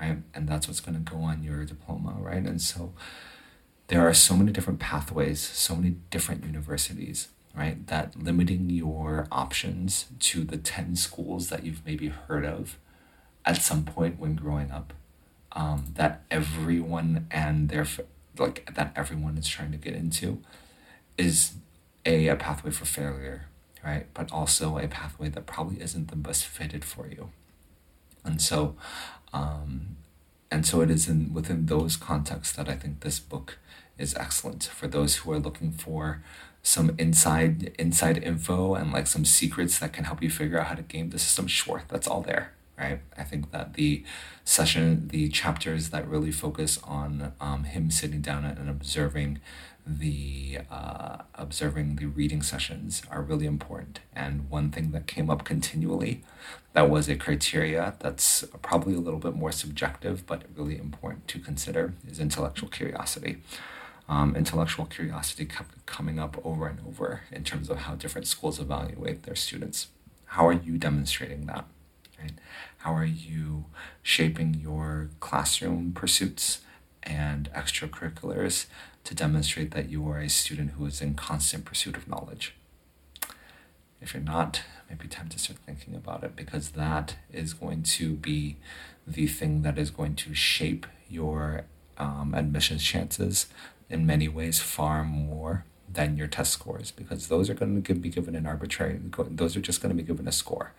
right? 0.00 0.18
And 0.32 0.48
that's 0.48 0.68
what's 0.68 0.80
going 0.80 0.94
to 0.94 1.10
go 1.10 1.18
on 1.18 1.42
your 1.42 1.64
diploma, 1.64 2.14
right? 2.18 2.44
And 2.44 2.62
so 2.62 2.92
there 3.88 4.06
are 4.06 4.14
so 4.14 4.36
many 4.36 4.52
different 4.52 4.78
pathways, 4.78 5.40
so 5.40 5.74
many 5.74 5.96
different 6.10 6.44
universities, 6.44 7.28
right? 7.54 7.84
That 7.88 8.16
limiting 8.16 8.70
your 8.70 9.26
options 9.32 10.06
to 10.20 10.44
the 10.44 10.56
10 10.56 10.94
schools 10.94 11.48
that 11.48 11.64
you've 11.64 11.84
maybe 11.84 12.08
heard 12.08 12.44
of 12.44 12.78
at 13.44 13.60
some 13.60 13.84
point 13.84 14.20
when 14.20 14.36
growing 14.36 14.70
up, 14.70 14.92
um, 15.52 15.86
that 15.94 16.22
everyone 16.30 17.26
and 17.30 17.68
their 17.68 17.86
like 18.38 18.74
that 18.74 18.92
everyone 18.96 19.36
is 19.38 19.48
trying 19.48 19.72
to 19.72 19.78
get 19.78 19.94
into 19.94 20.42
is 21.18 21.54
a, 22.04 22.28
a 22.28 22.36
pathway 22.36 22.70
for 22.70 22.84
failure 22.84 23.46
right? 23.86 24.06
But 24.14 24.32
also 24.32 24.78
a 24.78 24.88
pathway 24.88 25.28
that 25.28 25.46
probably 25.46 25.80
isn't 25.80 26.08
the 26.08 26.16
best 26.16 26.44
fitted 26.44 26.84
for 26.84 27.06
you. 27.06 27.30
And 28.24 28.42
so 28.42 28.74
um, 29.32 29.96
and 30.50 30.66
so 30.66 30.80
it 30.80 30.90
is 30.90 31.08
in 31.08 31.32
within 31.32 31.66
those 31.66 31.96
contexts 31.96 32.56
that 32.56 32.68
i 32.68 32.74
think 32.74 33.00
this 33.00 33.18
book 33.18 33.58
is 33.98 34.14
excellent. 34.14 34.64
For 34.64 34.86
those 34.86 35.16
who 35.16 35.32
are 35.32 35.38
looking 35.38 35.72
for 35.72 36.22
some 36.62 36.94
inside 36.98 37.72
inside 37.78 38.22
info 38.22 38.74
and 38.74 38.92
like 38.92 39.06
some 39.06 39.24
secrets 39.24 39.78
that 39.78 39.92
can 39.92 40.04
help 40.04 40.22
you 40.22 40.30
figure 40.30 40.58
out 40.58 40.66
how 40.66 40.74
to 40.74 40.82
game 40.82 41.10
the 41.10 41.18
system 41.18 41.46
sure 41.46 41.84
that's 41.88 42.08
all 42.08 42.20
there 42.20 42.52
right? 42.78 43.00
I 43.16 43.24
think 43.24 43.50
that 43.52 43.74
the 43.74 44.04
session, 44.44 45.08
the 45.08 45.28
chapters 45.28 45.90
that 45.90 46.06
really 46.08 46.32
focus 46.32 46.78
on 46.84 47.32
um, 47.40 47.64
him 47.64 47.90
sitting 47.90 48.20
down 48.20 48.44
and 48.44 48.68
observing 48.68 49.40
the 49.86 50.58
uh, 50.68 51.18
observing 51.36 51.96
the 51.96 52.06
reading 52.06 52.42
sessions 52.42 53.02
are 53.10 53.22
really 53.22 53.46
important. 53.46 54.00
And 54.14 54.50
one 54.50 54.70
thing 54.70 54.90
that 54.90 55.06
came 55.06 55.30
up 55.30 55.44
continually, 55.44 56.24
that 56.72 56.90
was 56.90 57.08
a 57.08 57.14
criteria 57.14 57.94
that's 58.00 58.44
probably 58.62 58.94
a 58.94 58.98
little 58.98 59.20
bit 59.20 59.36
more 59.36 59.52
subjective, 59.52 60.26
but 60.26 60.42
really 60.56 60.76
important 60.76 61.28
to 61.28 61.38
consider, 61.38 61.94
is 62.08 62.18
intellectual 62.18 62.68
curiosity. 62.68 63.38
Um, 64.08 64.36
intellectual 64.36 64.86
curiosity 64.86 65.46
kept 65.46 65.84
coming 65.86 66.18
up 66.18 66.36
over 66.44 66.66
and 66.66 66.80
over 66.86 67.22
in 67.30 67.44
terms 67.44 67.70
of 67.70 67.78
how 67.78 67.94
different 67.94 68.26
schools 68.26 68.58
evaluate 68.58 69.22
their 69.22 69.34
students. 69.34 69.88
How 70.26 70.46
are 70.48 70.52
you 70.52 70.78
demonstrating 70.78 71.46
that? 71.46 71.64
Right? 72.20 72.32
How 72.86 72.94
are 72.94 73.04
you 73.04 73.64
shaping 74.00 74.54
your 74.62 75.10
classroom 75.18 75.90
pursuits 75.92 76.60
and 77.02 77.50
extracurriculars 77.52 78.66
to 79.02 79.12
demonstrate 79.12 79.72
that 79.72 79.88
you 79.88 80.08
are 80.08 80.20
a 80.20 80.28
student 80.28 80.70
who 80.70 80.86
is 80.86 81.02
in 81.02 81.14
constant 81.14 81.64
pursuit 81.64 81.96
of 81.96 82.06
knowledge? 82.06 82.54
If 84.00 84.14
you're 84.14 84.22
not, 84.22 84.62
maybe 84.88 85.08
time 85.08 85.28
to 85.30 85.38
start 85.40 85.58
thinking 85.66 85.96
about 85.96 86.22
it 86.22 86.36
because 86.36 86.70
that 86.70 87.16
is 87.32 87.54
going 87.54 87.82
to 87.98 88.12
be 88.14 88.54
the 89.04 89.26
thing 89.26 89.62
that 89.62 89.78
is 89.78 89.90
going 89.90 90.14
to 90.14 90.32
shape 90.32 90.86
your 91.10 91.64
um, 91.98 92.34
admissions 92.36 92.84
chances 92.84 93.46
in 93.90 94.06
many 94.06 94.28
ways 94.28 94.60
far 94.60 95.02
more 95.02 95.64
than 95.88 96.16
your 96.16 96.26
test 96.26 96.52
scores 96.52 96.90
because 96.90 97.28
those 97.28 97.48
are 97.48 97.54
going 97.54 97.82
to 97.82 97.94
be 97.94 98.08
given 98.08 98.34
an 98.34 98.46
arbitrary 98.46 99.00
those 99.30 99.56
are 99.56 99.60
just 99.60 99.80
going 99.80 99.94
to 99.94 100.02
be 100.02 100.06
given 100.06 100.26
a 100.28 100.32
score. 100.32 100.72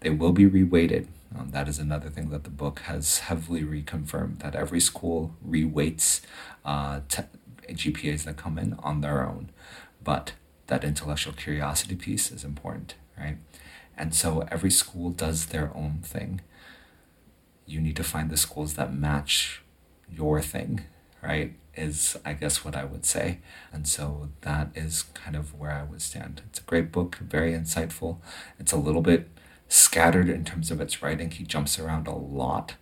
They 0.00 0.10
will 0.10 0.32
be 0.32 0.46
reweighted. 0.46 1.06
Um, 1.36 1.50
that 1.50 1.68
is 1.68 1.78
another 1.78 2.08
thing 2.08 2.30
that 2.30 2.44
the 2.44 2.50
book 2.50 2.80
has 2.80 3.18
heavily 3.18 3.62
reconfirmed 3.62 4.40
that 4.40 4.54
every 4.54 4.80
school 4.80 5.34
reweights 5.46 6.22
uh, 6.64 7.00
te- 7.08 7.22
gpas 7.68 8.24
that 8.24 8.36
come 8.36 8.58
in 8.58 8.74
on 8.82 9.00
their 9.00 9.26
own. 9.26 9.50
But 10.02 10.32
that 10.66 10.84
intellectual 10.84 11.32
curiosity 11.32 11.94
piece 11.94 12.30
is 12.30 12.44
important 12.44 12.94
right? 13.18 13.36
And 13.96 14.14
so 14.14 14.46
every 14.50 14.70
school 14.70 15.10
does 15.10 15.46
their 15.46 15.74
own 15.74 16.00
thing. 16.02 16.40
You 17.66 17.80
need 17.80 17.96
to 17.96 18.04
find 18.04 18.30
the 18.30 18.36
schools 18.36 18.74
that 18.74 18.92
match 18.92 19.62
your 20.10 20.40
thing 20.42 20.84
right 21.24 21.54
is 21.76 22.16
I 22.24 22.34
guess 22.34 22.64
what 22.64 22.76
I 22.76 22.84
would 22.84 23.04
say. 23.04 23.38
And 23.72 23.86
so 23.88 24.28
that 24.42 24.68
is 24.74 25.02
kind 25.14 25.36
of 25.36 25.54
where 25.58 25.72
I 25.72 25.82
would 25.82 26.02
stand. 26.02 26.42
It's 26.48 26.60
a 26.60 26.62
great 26.62 26.92
book, 26.92 27.16
very 27.16 27.52
insightful. 27.52 28.18
It's 28.58 28.72
a 28.72 28.76
little 28.76 29.02
bit 29.02 29.28
scattered 29.68 30.28
in 30.28 30.44
terms 30.44 30.70
of 30.70 30.80
its 30.80 31.02
writing. 31.02 31.30
He 31.30 31.44
jumps 31.44 31.78
around 31.78 32.06
a 32.06 32.14
lot. 32.14 32.74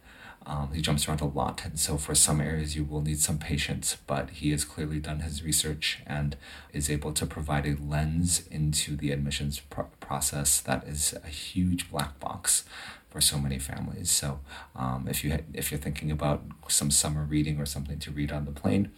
Um, 0.44 0.72
he 0.72 0.82
jumps 0.82 1.08
around 1.08 1.20
a 1.20 1.26
lot. 1.26 1.64
And 1.64 1.78
so 1.78 1.96
for 1.96 2.14
some 2.14 2.40
areas, 2.40 2.74
you 2.74 2.84
will 2.84 3.00
need 3.00 3.20
some 3.20 3.38
patience, 3.38 3.96
but 4.06 4.30
he 4.30 4.50
has 4.50 4.64
clearly 4.64 4.98
done 4.98 5.20
his 5.20 5.42
research 5.42 6.00
and 6.06 6.36
is 6.72 6.90
able 6.90 7.12
to 7.12 7.26
provide 7.26 7.66
a 7.66 7.76
lens 7.80 8.46
into 8.50 8.96
the 8.96 9.12
admissions 9.12 9.60
pro- 9.60 9.90
process 10.00 10.60
that 10.60 10.84
is 10.84 11.14
a 11.24 11.28
huge 11.28 11.90
black 11.90 12.18
box 12.18 12.64
for 13.08 13.20
so 13.20 13.38
many 13.38 13.58
families. 13.58 14.10
So 14.10 14.40
um, 14.74 15.06
if 15.08 15.22
you 15.22 15.38
if 15.52 15.70
you're 15.70 15.80
thinking 15.80 16.10
about 16.10 16.42
some 16.68 16.90
summer 16.90 17.24
reading 17.24 17.60
or 17.60 17.66
something 17.66 17.98
to 18.00 18.10
read 18.10 18.32
on 18.32 18.46
the 18.46 18.52
plane, 18.52 18.90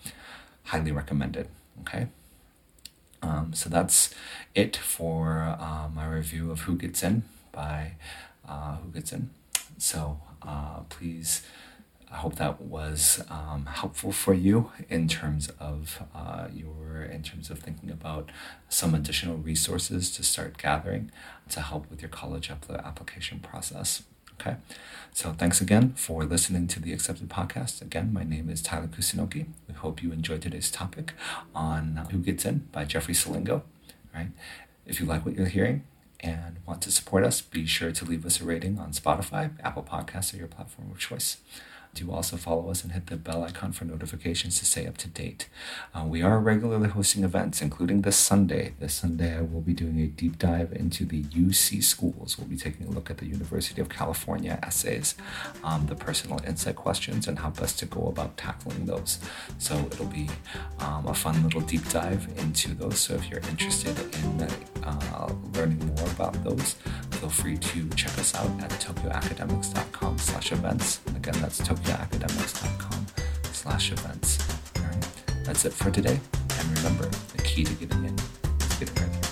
highly 0.64 0.92
recommended. 0.92 1.48
Okay. 1.80 2.07
Um, 3.22 3.52
so 3.54 3.68
that's 3.68 4.14
it 4.54 4.76
for 4.76 5.57
uh, 5.59 5.88
my 5.92 6.07
review 6.07 6.50
of 6.50 6.61
Who 6.61 6.76
Gets 6.76 7.02
In 7.02 7.24
by 7.52 7.92
uh, 8.48 8.76
Who 8.76 8.90
Gets 8.90 9.12
In. 9.12 9.30
So 9.78 10.20
uh, 10.46 10.80
please 10.88 11.42
I 12.14 12.18
hope 12.18 12.37
that 12.37 12.61
was 12.61 13.24
um, 13.28 13.66
helpful 13.66 14.12
for 14.12 14.35
you 14.35 14.70
in 14.88 15.09
terms 15.09 15.50
of 15.59 16.00
uh, 16.14 16.46
your 16.54 17.02
in 17.02 17.24
terms 17.24 17.50
of 17.50 17.59
thinking 17.59 17.90
about 17.90 18.30
some 18.68 18.94
additional 18.94 19.37
resources 19.37 20.12
to 20.12 20.22
start 20.22 20.57
gathering 20.57 21.11
to 21.48 21.61
help 21.61 21.90
with 21.90 22.00
your 22.00 22.09
college 22.11 22.50
application 22.50 23.40
process. 23.40 24.04
Okay, 24.40 24.57
so 25.12 25.33
thanks 25.33 25.61
again 25.61 25.94
for 25.94 26.24
listening 26.24 26.68
to 26.68 26.80
the 26.80 26.92
Accepted 26.92 27.28
Podcast. 27.28 27.83
Again, 27.83 28.12
my 28.12 28.22
name 28.22 28.48
is 28.48 28.62
Tyler 28.62 28.87
Kusunoki. 28.87 29.46
We 29.66 29.74
hope 29.74 30.00
you 30.00 30.12
enjoyed 30.12 30.42
today's 30.42 30.70
topic 30.70 31.14
on 31.52 32.07
Who 32.12 32.18
Gets 32.18 32.44
In 32.44 32.68
by 32.70 32.85
Jeffrey 32.85 33.14
Selingo. 33.14 33.62
Right, 34.14 34.28
if 34.87 35.00
you 35.00 35.07
like 35.07 35.26
what 35.26 35.35
you're 35.35 35.46
hearing, 35.46 35.83
and 36.24 36.56
want 36.66 36.80
to 36.82 36.90
support 36.90 37.22
us, 37.22 37.42
be 37.42 37.66
sure 37.66 37.92
to 37.92 38.04
leave 38.04 38.24
us 38.24 38.40
a 38.40 38.44
rating 38.44 38.78
on 38.78 38.92
Spotify, 38.92 39.50
Apple 39.62 39.82
Podcasts, 39.82 40.32
or 40.32 40.38
your 40.38 40.48
platform 40.48 40.90
of 40.90 40.98
choice 40.98 41.37
do 41.94 42.10
also 42.10 42.37
follow 42.37 42.70
us 42.70 42.82
and 42.82 42.92
hit 42.92 43.06
the 43.06 43.16
bell 43.16 43.44
icon 43.44 43.72
for 43.72 43.84
notifications 43.84 44.58
to 44.58 44.64
stay 44.64 44.87
up 44.87 44.96
to 44.98 45.08
date. 45.08 45.48
Uh, 45.94 46.04
we 46.04 46.22
are 46.22 46.38
regularly 46.38 46.88
hosting 46.88 47.24
events, 47.24 47.62
including 47.62 48.02
this 48.02 48.16
Sunday. 48.16 48.74
This 48.80 48.94
Sunday, 48.94 49.38
I 49.38 49.42
will 49.42 49.60
be 49.60 49.72
doing 49.72 50.00
a 50.00 50.06
deep 50.06 50.38
dive 50.38 50.72
into 50.72 51.04
the 51.04 51.22
UC 51.22 51.82
schools. 51.82 52.37
We'll 52.37 52.48
be 52.48 52.56
taking 52.56 52.87
a 52.87 52.90
look 52.90 53.10
at 53.10 53.18
the 53.18 53.26
University 53.26 53.80
of 53.80 53.88
California 53.88 54.58
essays, 54.62 55.14
um, 55.62 55.87
the 55.87 55.94
personal 55.94 56.40
insight 56.46 56.76
questions, 56.76 57.28
and 57.28 57.38
how 57.38 57.50
best 57.50 57.78
to 57.78 57.87
go 57.87 58.08
about 58.08 58.37
tackling 58.37 58.87
those. 58.87 59.20
So 59.58 59.76
it'll 59.92 60.06
be 60.06 60.28
um, 60.80 61.06
a 61.06 61.14
fun 61.14 61.42
little 61.44 61.60
deep 61.60 61.88
dive 61.88 62.28
into 62.38 62.74
those. 62.74 62.98
So 62.98 63.14
if 63.14 63.30
you're 63.30 63.40
interested 63.48 63.98
in 63.98 64.48
uh, 64.82 65.32
learning 65.54 65.87
more 65.87 66.04
about 66.14 66.42
those, 66.44 66.74
feel 67.11 67.29
free 67.29 67.57
to 67.57 67.88
check 67.90 68.16
us 68.18 68.35
out 68.35 68.50
at 68.62 68.70
tokyoacademics.com 68.70 70.18
slash 70.18 70.53
events. 70.53 71.00
Again, 71.16 71.35
that's 71.40 71.61
tokyoacademics.com 71.61 73.07
slash 73.53 73.92
events. 73.92 74.38
All 74.77 74.85
right, 74.85 75.07
that's 75.44 75.64
it 75.64 75.72
for 75.72 75.90
today. 75.90 76.20
And 76.59 76.79
remember, 76.79 77.09
the 77.37 77.42
key 77.42 77.64
to 77.64 77.74
getting 77.74 78.05
in 78.05 78.14
is 78.61 78.74
getting 78.79 78.94
ready. 78.94 79.23